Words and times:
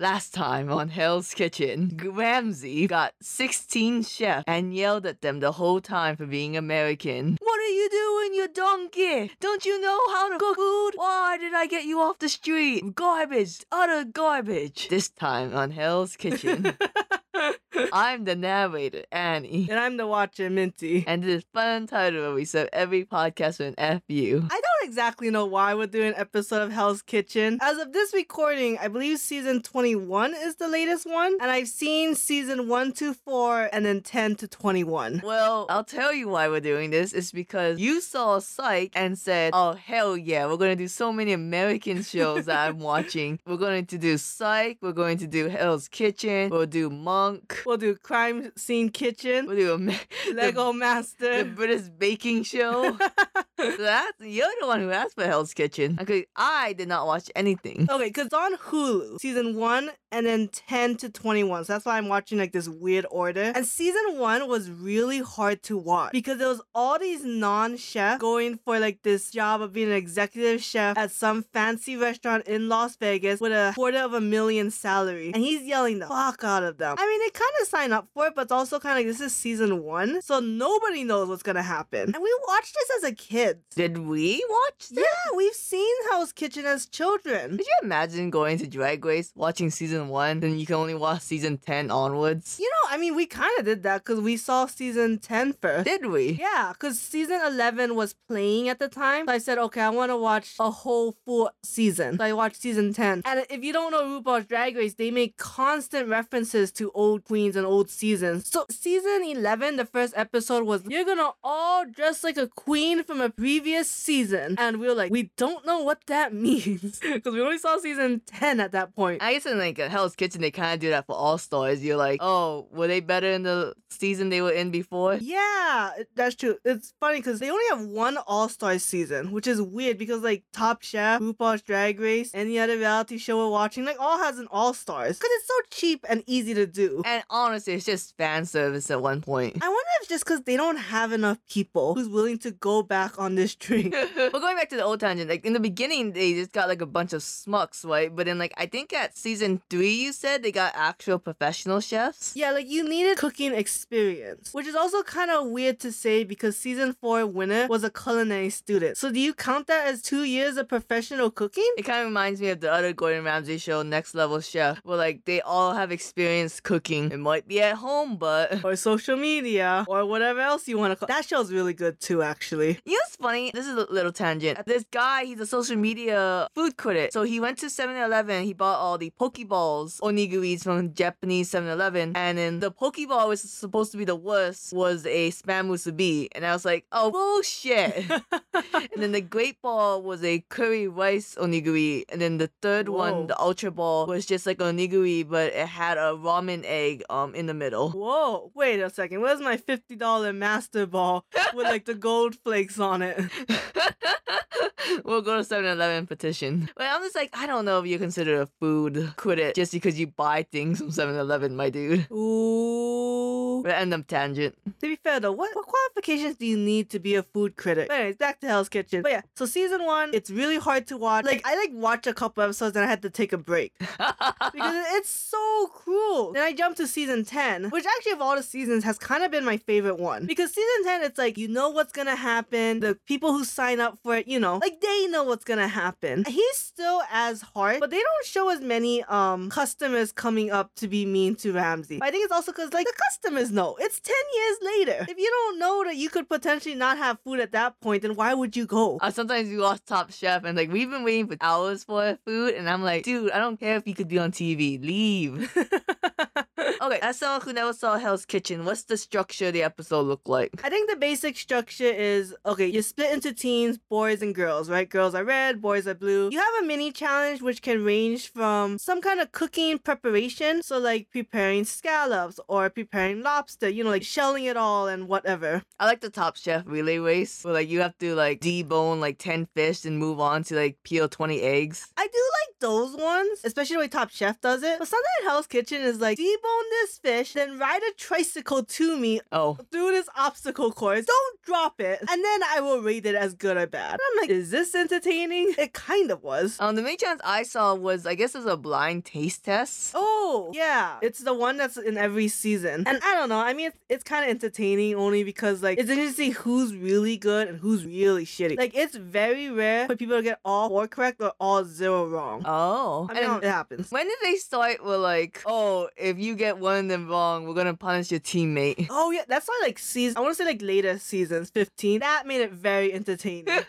Last 0.00 0.32
time 0.32 0.70
on 0.70 0.90
Hell's 0.90 1.34
Kitchen, 1.34 1.98
Ramsay 2.00 2.86
got 2.86 3.14
16 3.20 4.04
chefs 4.04 4.44
and 4.46 4.72
yelled 4.72 5.04
at 5.06 5.22
them 5.22 5.40
the 5.40 5.50
whole 5.50 5.80
time 5.80 6.14
for 6.14 6.24
being 6.24 6.56
American. 6.56 7.36
What 7.40 7.58
are 7.58 7.74
you 7.74 7.88
doing, 7.90 8.34
you 8.34 8.46
donkey? 8.46 9.32
Don't 9.40 9.64
you 9.64 9.80
know 9.80 9.98
how 10.10 10.28
to 10.28 10.38
cook 10.38 10.54
food? 10.54 10.92
Why 10.94 11.36
did 11.36 11.52
I 11.52 11.66
get 11.66 11.84
you 11.84 11.98
off 12.00 12.20
the 12.20 12.28
street? 12.28 12.94
Garbage, 12.94 13.64
utter 13.72 14.04
garbage. 14.04 14.86
This 14.88 15.08
time 15.08 15.52
on 15.52 15.72
Hell's 15.72 16.16
Kitchen. 16.16 16.76
I'm 17.92 18.24
the 18.24 18.36
narrator, 18.36 19.02
Annie. 19.10 19.66
And 19.68 19.80
I'm 19.80 19.96
the 19.96 20.06
watcher, 20.06 20.48
Minty. 20.48 21.04
And 21.08 21.24
this 21.24 21.44
fun 21.52 21.88
title 21.88 22.34
we 22.34 22.44
serve 22.44 22.68
every 22.72 23.04
podcast 23.04 23.58
with 23.58 23.74
an 23.76 24.00
FU. 24.06 24.46
I 24.48 24.60
don't 24.60 24.77
exactly 24.88 25.28
know 25.28 25.44
why 25.44 25.74
we're 25.74 25.86
doing 25.86 26.08
an 26.08 26.14
episode 26.16 26.62
of 26.62 26.72
Hell's 26.72 27.02
Kitchen. 27.02 27.58
As 27.60 27.76
of 27.76 27.92
this 27.92 28.14
recording, 28.14 28.78
I 28.78 28.88
believe 28.88 29.18
season 29.18 29.60
21 29.60 30.32
is 30.34 30.56
the 30.56 30.66
latest 30.66 31.04
one. 31.06 31.36
And 31.42 31.50
I've 31.50 31.68
seen 31.68 32.14
season 32.14 32.68
1 32.68 32.92
to 32.92 33.12
4 33.12 33.68
and 33.70 33.84
then 33.84 34.00
10 34.00 34.36
to 34.36 34.48
21. 34.48 35.20
Well, 35.22 35.66
I'll 35.68 35.84
tell 35.84 36.14
you 36.14 36.28
why 36.28 36.48
we're 36.48 36.60
doing 36.60 36.88
this. 36.88 37.12
It's 37.12 37.32
because 37.32 37.78
you 37.78 38.00
saw 38.00 38.38
Psych 38.38 38.92
and 38.94 39.18
said, 39.18 39.50
oh, 39.54 39.74
hell 39.74 40.16
yeah, 40.16 40.46
we're 40.46 40.56
going 40.56 40.70
to 40.74 40.82
do 40.82 40.88
so 40.88 41.12
many 41.12 41.32
American 41.34 42.02
shows 42.02 42.46
that 42.46 42.66
I'm 42.68 42.78
watching. 42.78 43.38
We're 43.46 43.56
going 43.58 43.84
to 43.86 43.98
do 43.98 44.16
Psych, 44.16 44.78
we're 44.80 44.92
going 44.92 45.18
to 45.18 45.26
do 45.26 45.48
Hell's 45.48 45.88
Kitchen, 45.88 46.48
we'll 46.50 46.66
do 46.66 46.88
Monk, 46.88 47.62
We'll 47.66 47.76
do 47.76 47.94
Crime 47.96 48.52
Scene 48.56 48.88
Kitchen, 48.88 49.46
we'll 49.46 49.56
do 49.56 49.72
a 49.74 49.78
Ma- 49.78 49.92
Lego 50.32 50.72
the 50.72 50.78
Master. 50.78 51.44
British 51.44 51.88
Baking 51.88 52.42
Show. 52.44 52.96
so 52.96 53.76
that's, 53.78 54.12
you're 54.20 54.46
the 54.60 54.66
one 54.66 54.77
who 54.80 54.90
asked 54.90 55.14
for 55.14 55.24
Hell's 55.24 55.54
Kitchen. 55.54 55.98
Okay, 56.00 56.26
I 56.36 56.72
did 56.72 56.88
not 56.88 57.06
watch 57.06 57.30
anything. 57.34 57.86
Okay, 57.90 58.06
because 58.06 58.26
it's 58.26 58.34
on 58.34 58.56
Hulu, 58.56 59.20
season 59.20 59.56
1 59.56 59.90
and 60.12 60.26
then 60.26 60.48
10 60.48 60.96
to 60.96 61.08
21. 61.08 61.64
So 61.64 61.72
that's 61.72 61.84
why 61.84 61.98
I'm 61.98 62.08
watching 62.08 62.38
like 62.38 62.52
this 62.52 62.68
weird 62.68 63.06
order. 63.10 63.52
And 63.54 63.66
season 63.66 64.18
1 64.18 64.48
was 64.48 64.70
really 64.70 65.20
hard 65.20 65.62
to 65.64 65.76
watch 65.76 66.12
because 66.12 66.38
there 66.38 66.48
was 66.48 66.60
all 66.74 66.98
these 66.98 67.24
non-chefs 67.24 68.20
going 68.20 68.58
for 68.64 68.78
like 68.78 69.02
this 69.02 69.30
job 69.30 69.62
of 69.62 69.72
being 69.72 69.88
an 69.88 69.96
executive 69.96 70.62
chef 70.62 70.96
at 70.96 71.10
some 71.10 71.42
fancy 71.52 71.96
restaurant 71.96 72.46
in 72.46 72.68
Las 72.68 72.96
Vegas 72.96 73.40
with 73.40 73.52
a 73.52 73.72
quarter 73.74 73.98
of 73.98 74.14
a 74.14 74.20
million 74.20 74.70
salary. 74.70 75.32
And 75.34 75.42
he's 75.42 75.62
yelling 75.62 75.98
the 75.98 76.06
fuck 76.06 76.44
out 76.44 76.62
of 76.62 76.78
them. 76.78 76.96
I 76.98 77.06
mean, 77.06 77.20
they 77.20 77.30
kind 77.30 77.52
of 77.60 77.68
sign 77.68 77.92
up 77.92 78.08
for 78.14 78.26
it, 78.26 78.34
but 78.34 78.42
it's 78.42 78.52
also 78.52 78.78
kind 78.78 78.98
of 78.98 79.04
like 79.04 79.06
this 79.06 79.20
is 79.20 79.34
season 79.34 79.82
1. 79.82 80.22
So 80.22 80.40
nobody 80.40 81.04
knows 81.04 81.28
what's 81.28 81.42
going 81.42 81.56
to 81.56 81.62
happen. 81.62 82.14
And 82.14 82.22
we 82.22 82.38
watched 82.46 82.74
this 82.74 82.98
as 82.98 83.10
a 83.10 83.14
kid. 83.14 83.60
Did 83.74 83.98
we 83.98 84.44
watch 84.48 84.88
this? 84.90 85.04
Yeah, 85.04 85.36
we've 85.36 85.52
seen 85.54 85.94
Hell's 86.10 86.32
Kitchen 86.32 86.64
as 86.64 86.86
children. 86.86 87.56
Could 87.58 87.66
you 87.66 87.78
imagine 87.82 88.30
going 88.30 88.58
to 88.58 88.66
Drag 88.66 89.04
Race, 89.04 89.32
watching 89.34 89.70
season 89.70 89.97
one, 90.06 90.38
then 90.38 90.58
you 90.58 90.66
can 90.66 90.76
only 90.76 90.94
watch 90.94 91.22
season 91.22 91.58
10 91.58 91.90
onwards? 91.90 92.58
You 92.60 92.70
know, 92.70 92.94
I 92.94 92.98
mean, 92.98 93.16
we 93.16 93.26
kind 93.26 93.50
of 93.58 93.64
did 93.64 93.82
that 93.82 94.04
because 94.04 94.20
we 94.20 94.36
saw 94.36 94.66
season 94.66 95.18
10 95.18 95.54
first. 95.54 95.84
Did 95.84 96.06
we? 96.06 96.38
Yeah, 96.40 96.72
because 96.72 97.00
season 97.00 97.40
11 97.44 97.96
was 97.96 98.14
playing 98.28 98.68
at 98.68 98.78
the 98.78 98.88
time. 98.88 99.26
So 99.26 99.32
I 99.32 99.38
said, 99.38 99.58
okay, 99.58 99.80
I 99.80 99.90
want 99.90 100.10
to 100.10 100.16
watch 100.16 100.54
a 100.60 100.70
whole 100.70 101.16
full 101.24 101.50
season. 101.64 102.18
So 102.18 102.24
I 102.24 102.32
watched 102.32 102.62
season 102.62 102.92
10. 102.92 103.22
And 103.24 103.44
if 103.50 103.64
you 103.64 103.72
don't 103.72 103.90
know 103.90 104.20
RuPaul's 104.20 104.46
Drag 104.46 104.76
Race, 104.76 104.94
they 104.94 105.10
make 105.10 105.36
constant 105.36 106.08
references 106.08 106.70
to 106.72 106.92
old 106.92 107.24
queens 107.24 107.56
and 107.56 107.66
old 107.66 107.90
seasons. 107.90 108.48
So 108.48 108.66
season 108.70 109.24
11, 109.24 109.76
the 109.76 109.84
first 109.84 110.14
episode 110.16 110.64
was, 110.64 110.82
you're 110.86 111.04
gonna 111.04 111.30
all 111.42 111.84
dress 111.84 112.22
like 112.22 112.36
a 112.36 112.46
queen 112.46 113.02
from 113.02 113.20
a 113.20 113.30
previous 113.30 113.90
season. 113.90 114.54
And 114.58 114.78
we 114.78 114.86
were 114.86 114.94
like, 114.94 115.10
we 115.10 115.30
don't 115.36 115.66
know 115.66 115.82
what 115.82 116.06
that 116.06 116.32
means. 116.46 116.98
Because 117.00 117.34
we 117.34 117.40
only 117.40 117.58
saw 117.58 117.78
season 117.78 118.20
10 118.26 118.60
at 118.60 118.72
that 118.72 118.94
point. 118.94 119.22
I 119.22 119.32
guess 119.32 119.46
in 119.46 119.58
like 119.58 119.78
a 119.78 119.87
Hell's 119.90 120.16
Kitchen, 120.16 120.40
they 120.40 120.50
kind 120.50 120.74
of 120.74 120.80
do 120.80 120.90
that 120.90 121.06
for 121.06 121.14
All 121.16 121.38
Stars. 121.38 121.84
You're 121.84 121.96
like, 121.96 122.20
oh, 122.22 122.66
were 122.72 122.86
they 122.86 123.00
better 123.00 123.30
in 123.30 123.42
the 123.42 123.74
season 123.90 124.28
they 124.28 124.40
were 124.40 124.50
in 124.50 124.70
before? 124.70 125.14
Yeah, 125.14 125.90
that's 126.14 126.34
true. 126.34 126.56
It's 126.64 126.92
funny 127.00 127.18
because 127.18 127.40
they 127.40 127.50
only 127.50 127.64
have 127.70 127.84
one 127.86 128.16
All 128.26 128.48
Star 128.48 128.78
season, 128.78 129.32
which 129.32 129.46
is 129.46 129.60
weird 129.60 129.98
because 129.98 130.22
like 130.22 130.44
Top 130.52 130.82
Chef, 130.82 131.20
RuPaul's 131.20 131.62
Drag 131.62 132.00
Race, 132.00 132.30
any 132.34 132.58
other 132.58 132.76
reality 132.76 133.18
show 133.18 133.38
we're 133.38 133.50
watching, 133.50 133.84
like 133.84 134.00
all 134.00 134.18
has 134.18 134.38
an 134.38 134.48
All 134.50 134.74
Stars 134.74 135.18
because 135.18 135.30
it's 135.32 135.48
so 135.48 135.54
cheap 135.70 136.04
and 136.08 136.22
easy 136.26 136.54
to 136.54 136.66
do. 136.66 137.02
And 137.04 137.22
honestly, 137.30 137.74
it's 137.74 137.84
just 137.84 138.16
fan 138.16 138.46
service 138.46 138.90
at 138.90 139.02
one 139.02 139.20
point. 139.20 139.56
I 139.62 139.68
wonder 139.68 139.88
if 139.96 140.02
it's 140.02 140.08
just 140.08 140.24
because 140.24 140.42
they 140.42 140.56
don't 140.56 140.76
have 140.76 141.12
enough 141.12 141.38
people 141.48 141.94
who's 141.94 142.08
willing 142.08 142.38
to 142.38 142.50
go 142.50 142.82
back 142.82 143.18
on 143.18 143.34
this 143.34 143.54
train. 143.64 143.90
but 144.16 144.32
going 144.32 144.56
back 144.56 144.68
to 144.70 144.76
the 144.76 144.84
old 144.84 145.00
tangent, 145.00 145.28
like 145.30 145.44
in 145.44 145.52
the 145.52 145.60
beginning, 145.60 146.12
they 146.12 146.34
just 146.34 146.52
got 146.52 146.68
like 146.68 146.80
a 146.80 146.86
bunch 146.86 147.12
of 147.12 147.22
smucks, 147.22 147.84
right? 147.84 148.14
But 148.14 148.26
then, 148.26 148.38
like, 148.38 148.54
I 148.56 148.66
think 148.66 148.92
at 148.92 149.16
season 149.16 149.60
three, 149.70 149.77
you 149.86 150.12
said 150.12 150.42
they 150.42 150.52
got 150.52 150.72
actual 150.74 151.18
professional 151.18 151.80
chefs. 151.80 152.32
Yeah, 152.34 152.52
like 152.52 152.68
you 152.68 152.88
needed 152.88 153.18
cooking 153.18 153.52
experience, 153.54 154.52
which 154.52 154.66
is 154.66 154.74
also 154.74 155.02
kind 155.02 155.30
of 155.30 155.46
weird 155.48 155.80
to 155.80 155.92
say 155.92 156.24
because 156.24 156.56
season 156.56 156.94
four 157.00 157.26
winner 157.26 157.66
was 157.68 157.84
a 157.84 157.90
culinary 157.90 158.50
student. 158.50 158.96
So 158.96 159.10
do 159.10 159.20
you 159.20 159.34
count 159.34 159.66
that 159.68 159.86
as 159.86 160.02
two 160.02 160.24
years 160.24 160.56
of 160.56 160.68
professional 160.68 161.30
cooking? 161.30 161.70
It 161.76 161.82
kind 161.82 162.00
of 162.00 162.06
reminds 162.06 162.40
me 162.40 162.48
of 162.50 162.60
the 162.60 162.72
other 162.72 162.92
Gordon 162.92 163.24
Ramsay 163.24 163.58
show, 163.58 163.82
Next 163.82 164.14
Level 164.14 164.40
Chef, 164.40 164.80
where 164.84 164.96
like 164.96 165.24
they 165.24 165.40
all 165.40 165.74
have 165.74 165.92
experience 165.92 166.60
cooking. 166.60 167.10
It 167.10 167.18
might 167.18 167.46
be 167.46 167.60
at 167.60 167.76
home, 167.76 168.16
but 168.16 168.64
or 168.64 168.76
social 168.76 169.16
media 169.16 169.84
or 169.88 170.04
whatever 170.06 170.40
else 170.40 170.68
you 170.68 170.78
want 170.78 170.92
to 170.92 170.96
call 170.96 171.06
that 171.08 171.24
show's 171.26 171.52
really 171.52 171.74
good 171.74 172.00
too 172.00 172.22
actually 172.22 172.78
You 172.84 172.92
know 172.92 172.98
what's 173.04 173.16
funny? 173.16 173.50
This 173.52 173.66
is 173.66 173.74
a 173.76 173.86
little 173.92 174.12
tangent. 174.12 174.64
This 174.66 174.84
guy, 174.90 175.24
he's 175.24 175.40
a 175.40 175.46
social 175.46 175.76
media 175.76 176.48
food 176.54 176.76
critic. 176.76 177.12
So 177.12 177.22
he 177.22 177.40
went 177.40 177.58
to 177.58 177.66
7-Eleven, 177.66 178.44
he 178.44 178.52
bought 178.52 178.78
all 178.78 178.98
the 178.98 179.12
Pokeballs, 179.20 179.67
onigiris 180.02 180.62
from 180.62 180.94
Japanese 180.94 181.50
7-Eleven, 181.50 182.12
and 182.16 182.38
then 182.38 182.60
the 182.60 182.70
Pokeball 182.70 183.28
was 183.28 183.40
supposed 183.40 183.92
to 183.92 183.98
be 183.98 184.04
the 184.04 184.16
worst 184.16 184.72
was 184.72 185.06
a 185.06 185.30
spam 185.30 185.68
musubi. 185.68 186.28
And 186.32 186.44
I 186.44 186.52
was 186.52 186.64
like, 186.64 186.86
oh 186.92 187.10
bullshit. 187.10 188.10
and 188.54 189.02
then 189.02 189.12
the 189.12 189.20
Great 189.20 189.60
Ball 189.62 190.02
was 190.02 190.24
a 190.24 190.44
curry 190.48 190.88
rice 190.88 191.34
onigiri, 191.36 192.04
and 192.08 192.20
then 192.20 192.38
the 192.38 192.50
third 192.62 192.88
Whoa. 192.88 192.98
one, 192.98 193.26
the 193.26 193.38
Ultra 193.40 193.70
Ball, 193.70 194.06
was 194.06 194.26
just 194.26 194.46
like 194.46 194.58
onigiri, 194.58 195.28
but 195.28 195.52
it 195.52 195.66
had 195.66 195.98
a 195.98 196.14
ramen 196.14 196.62
egg 196.64 197.02
um 197.10 197.34
in 197.34 197.46
the 197.46 197.54
middle. 197.54 197.90
whoa 197.90 198.50
wait 198.54 198.80
a 198.80 198.90
second 198.90 199.20
where's 199.20 199.40
my 199.40 199.56
$50 199.56 200.34
master 200.34 200.86
ball 200.86 201.24
with 201.54 201.66
like 201.66 201.84
the 201.84 201.94
gold 201.94 202.34
flakes 202.36 202.78
on 202.78 203.02
it 203.02 203.18
we'll 205.04 205.22
go 205.22 205.42
to 205.42 205.48
7-Eleven 205.48 206.06
petition. 206.06 206.68
But 206.76 206.86
I'm 206.86 207.02
just 207.02 207.16
like, 207.16 207.30
I 207.32 207.46
don't 207.46 207.64
know 207.64 207.80
if 207.80 207.86
you 207.86 207.98
consider 207.98 208.42
a 208.42 208.46
food 208.46 209.12
critic 209.16 209.54
just 209.58 209.72
because 209.72 209.98
you 209.98 210.06
buy 210.06 210.44
things 210.44 210.78
from 210.78 210.90
7-Eleven, 210.90 211.56
my 211.56 211.68
dude. 211.68 212.06
ooh 212.12 213.66
up 213.66 214.06
tangent. 214.06 214.54
to 214.80 214.88
be 214.88 214.96
fair 214.96 215.18
though 215.18 215.32
what, 215.32 215.54
what 215.54 215.66
qualifications 215.66 216.36
do 216.36 216.46
you 216.46 216.56
need 216.56 216.88
to 216.90 216.98
be 216.98 217.16
a 217.16 217.22
food 217.22 217.56
critic 217.56 217.88
but 217.88 217.94
anyways 217.94 218.16
back 218.16 218.38
to 218.40 218.46
hell's 218.46 218.68
kitchen 218.68 219.02
but 219.02 219.10
yeah 219.10 219.20
so 219.34 219.44
season 219.46 219.84
one 219.84 220.10
it's 220.12 220.30
really 220.30 220.58
hard 220.58 220.86
to 220.86 220.96
watch 220.96 221.24
like 221.24 221.42
i 221.44 221.56
like 221.56 221.70
watch 221.72 222.06
a 222.06 222.14
couple 222.14 222.42
episodes 222.42 222.76
and 222.76 222.84
i 222.84 222.88
had 222.88 223.02
to 223.02 223.10
take 223.10 223.32
a 223.32 223.38
break 223.38 223.72
because 223.78 224.84
it's 224.92 225.10
so 225.10 225.58
cruel. 225.88 226.32
Then 226.32 226.42
I 226.42 226.52
jumped 226.52 226.78
to 226.78 226.86
season 226.86 227.24
10, 227.24 227.70
which 227.70 227.84
actually 227.86 228.12
of 228.12 228.20
all 228.20 228.36
the 228.36 228.42
seasons 228.42 228.84
has 228.84 228.98
kind 228.98 229.22
of 229.22 229.30
been 229.30 229.44
my 229.44 229.56
favorite 229.56 229.98
one. 229.98 230.26
Because 230.26 230.52
season 230.52 230.84
10, 230.84 231.02
it's 231.02 231.18
like, 231.18 231.38
you 231.38 231.48
know 231.48 231.70
what's 231.70 231.92
gonna 231.92 232.16
happen. 232.16 232.80
The 232.80 232.98
people 233.06 233.32
who 233.32 233.44
sign 233.44 233.80
up 233.80 233.98
for 234.02 234.16
it, 234.16 234.28
you 234.28 234.38
know, 234.38 234.58
like 234.58 234.80
they 234.80 235.06
know 235.08 235.24
what's 235.24 235.44
gonna 235.44 235.68
happen. 235.68 236.24
He's 236.26 236.56
still 236.56 237.02
as 237.10 237.42
hard, 237.42 237.80
but 237.80 237.90
they 237.90 238.00
don't 238.00 238.26
show 238.26 238.48
as 238.50 238.60
many 238.60 239.02
um 239.04 239.47
customers 239.50 240.12
coming 240.12 240.50
up 240.50 240.74
to 240.76 240.88
be 240.88 241.06
mean 241.06 241.34
to 241.36 241.52
Ramsay. 241.52 242.00
I 242.02 242.10
think 242.10 242.24
it's 242.24 242.32
also 242.32 242.52
because 242.52 242.72
like 242.72 242.86
the 242.86 242.92
customers 243.10 243.50
know. 243.50 243.76
It's 243.80 244.00
10 244.00 244.14
years 244.34 244.58
later. 244.62 245.06
If 245.08 245.18
you 245.18 245.30
don't 245.30 245.58
know 245.58 245.84
that 245.84 245.96
you 245.96 246.08
could 246.08 246.28
potentially 246.28 246.74
not 246.74 246.98
have 246.98 247.18
food 247.24 247.40
at 247.40 247.52
that 247.52 247.80
point, 247.80 248.02
then 248.02 248.14
why 248.14 248.34
would 248.34 248.56
you 248.56 248.66
go? 248.66 248.98
Uh, 249.00 249.10
sometimes 249.10 249.48
you 249.48 249.60
lost 249.60 249.86
Top 249.86 250.12
Chef 250.12 250.44
and 250.44 250.56
like 250.56 250.70
we've 250.70 250.90
been 250.90 251.04
waiting 251.04 251.26
for 251.26 251.36
hours 251.40 251.84
for 251.84 252.18
food, 252.24 252.54
and 252.54 252.68
I'm 252.68 252.82
like, 252.82 253.04
dude, 253.04 253.30
I 253.32 253.38
don't 253.38 253.58
care 253.58 253.76
if 253.76 253.86
you 253.86 253.94
could 253.94 254.08
be 254.08 254.18
on 254.18 254.32
TV. 254.32 254.82
Leave. 254.82 255.52
okay, 256.80 256.98
as 257.00 257.18
someone 257.18 257.40
who 257.40 257.52
never 257.52 257.72
saw 257.72 257.98
Hell's 257.98 258.24
Kitchen, 258.24 258.64
what's 258.64 258.84
the 258.84 258.96
structure 258.96 259.48
of 259.48 259.52
the 259.52 259.62
episode 259.62 260.02
look 260.02 260.28
like? 260.28 260.50
I 260.64 260.70
think 260.70 260.90
the 260.90 260.96
basic 260.96 261.36
structure 261.36 261.84
is 261.84 262.34
okay, 262.46 262.66
you're 262.66 262.82
split 262.82 263.12
into 263.12 263.32
teams, 263.32 263.78
boys 263.78 264.22
and 264.22 264.34
girls, 264.34 264.70
right? 264.70 264.88
Girls 264.88 265.14
are 265.14 265.24
red, 265.24 265.60
boys 265.60 265.86
are 265.86 265.94
blue. 265.94 266.30
You 266.30 266.38
have 266.38 266.62
a 266.62 266.66
mini 266.66 266.92
challenge 266.92 267.42
which 267.42 267.62
can 267.62 267.84
range 267.84 268.30
from 268.32 268.78
some 268.78 269.00
kind 269.00 269.20
of 269.20 269.32
cooking 269.32 269.78
preparation, 269.78 270.62
so 270.62 270.78
like 270.78 271.08
preparing 271.10 271.64
scallops 271.64 272.40
or 272.48 272.70
preparing 272.70 273.22
lobster, 273.22 273.68
you 273.68 273.84
know, 273.84 273.90
like 273.90 274.02
shelling 274.02 274.44
it 274.44 274.56
all 274.56 274.88
and 274.88 275.08
whatever. 275.08 275.62
I 275.78 275.86
like 275.86 276.00
the 276.00 276.10
Top 276.10 276.36
Chef 276.36 276.64
relay 276.66 276.98
race 276.98 277.44
where 277.44 277.54
like 277.54 277.68
you 277.68 277.80
have 277.80 277.96
to 277.98 278.14
like 278.14 278.40
debone 278.40 279.00
like 279.00 279.18
10 279.18 279.48
fish 279.54 279.84
and 279.84 279.98
move 279.98 280.20
on 280.20 280.42
to 280.44 280.56
like 280.56 280.78
peel 280.84 281.08
20 281.08 281.40
eggs. 281.40 281.88
I 281.96 282.06
do 282.06 282.18
like 282.40 282.58
those 282.60 282.96
ones, 282.96 283.40
especially 283.44 283.76
the 283.76 283.80
way 283.80 283.88
Top 283.88 284.10
Chef 284.10 284.40
does 284.40 284.62
it. 284.62 284.78
But 284.78 284.88
something 284.88 285.10
in 285.22 285.28
Hell's 285.28 285.46
Kitchen 285.46 285.82
is 285.82 286.00
like 286.00 286.18
debone 286.18 286.67
this 286.70 286.98
fish, 286.98 287.32
then 287.34 287.58
ride 287.58 287.80
a 287.82 287.92
tricycle 287.94 288.64
to 288.64 288.96
me 288.96 289.20
Oh. 289.32 289.58
through 289.70 289.90
this 289.92 290.08
obstacle 290.16 290.72
course. 290.72 291.04
Don't 291.04 291.42
drop 291.44 291.80
it, 291.80 292.00
and 292.00 292.24
then 292.24 292.40
I 292.44 292.60
will 292.60 292.80
rate 292.80 293.06
it 293.06 293.14
as 293.14 293.34
good 293.34 293.56
or 293.56 293.66
bad. 293.66 293.92
And 293.92 294.00
I'm 294.12 294.20
like, 294.22 294.30
is 294.30 294.50
this 294.50 294.74
entertaining? 294.74 295.54
It 295.58 295.72
kind 295.72 296.10
of 296.10 296.22
was. 296.22 296.56
Um, 296.60 296.76
the 296.76 296.82
main 296.82 296.96
challenge 296.98 297.20
I 297.24 297.42
saw 297.42 297.74
was, 297.74 298.06
I 298.06 298.14
guess, 298.14 298.34
it 298.34 298.38
was 298.38 298.46
a 298.46 298.56
blind 298.56 299.04
taste 299.04 299.44
test. 299.44 299.92
Oh, 299.94 300.50
yeah. 300.54 300.98
It's 301.02 301.20
the 301.20 301.34
one 301.34 301.56
that's 301.56 301.76
in 301.76 301.96
every 301.96 302.28
season. 302.28 302.84
And 302.86 302.98
I 303.02 303.14
don't 303.14 303.28
know. 303.28 303.38
I 303.40 303.54
mean, 303.54 303.68
it's, 303.68 303.78
it's 303.88 304.04
kind 304.04 304.24
of 304.24 304.30
entertaining 304.30 304.94
only 304.94 305.24
because, 305.24 305.62
like, 305.62 305.78
it's 305.78 305.90
interesting 305.90 306.32
who's 306.32 306.74
really 306.74 307.16
good 307.16 307.48
and 307.48 307.58
who's 307.58 307.84
really 307.84 308.24
shitty. 308.24 308.58
Like, 308.58 308.74
it's 308.74 308.96
very 308.96 309.50
rare 309.50 309.86
for 309.86 309.96
people 309.96 310.16
to 310.16 310.22
get 310.22 310.38
all 310.44 310.68
four 310.68 310.86
correct 310.88 311.20
or 311.20 311.32
all 311.40 311.64
zero 311.64 312.06
wrong. 312.08 312.42
Oh. 312.44 313.06
I 313.10 313.14
mean, 313.14 313.24
and 313.24 313.44
it 313.44 313.48
happens. 313.48 313.90
when 313.90 314.06
did 314.06 314.18
they 314.22 314.36
start 314.36 314.82
with 314.84 315.00
like, 315.00 315.42
oh, 315.46 315.88
if 315.96 316.18
you 316.18 316.34
get 316.36 316.57
one 316.60 316.76
of 316.76 316.88
them 316.88 317.08
wrong, 317.08 317.46
we're 317.46 317.54
gonna 317.54 317.74
punish 317.74 318.10
your 318.10 318.20
teammate? 318.20 318.86
Oh, 318.90 319.10
yeah. 319.10 319.22
That's 319.28 319.46
why, 319.46 319.58
like, 319.62 319.78
season, 319.78 320.16
I 320.16 320.20
want 320.20 320.36
to 320.36 320.42
say, 320.42 320.44
like, 320.44 320.62
later 320.62 320.98
seasons, 320.98 321.50
15. 321.50 322.00
That 322.00 322.26
made 322.26 322.40
it 322.40 322.52
very 322.52 322.92
entertaining. 322.92 323.46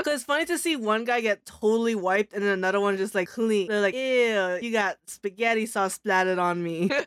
Because 0.00 0.14
it's 0.14 0.24
funny 0.24 0.46
to 0.46 0.56
see 0.56 0.76
one 0.76 1.04
guy 1.04 1.20
get 1.20 1.44
totally 1.44 1.94
wiped 1.94 2.32
and 2.32 2.42
then 2.42 2.52
another 2.52 2.80
one 2.80 2.96
just, 2.96 3.14
like, 3.14 3.28
clean. 3.28 3.68
They're 3.68 3.82
like, 3.82 3.94
ew, 3.94 4.58
you 4.62 4.72
got 4.72 4.96
spaghetti 5.06 5.66
sauce 5.66 5.94
splattered 5.94 6.38
on 6.38 6.62
me. 6.62 6.90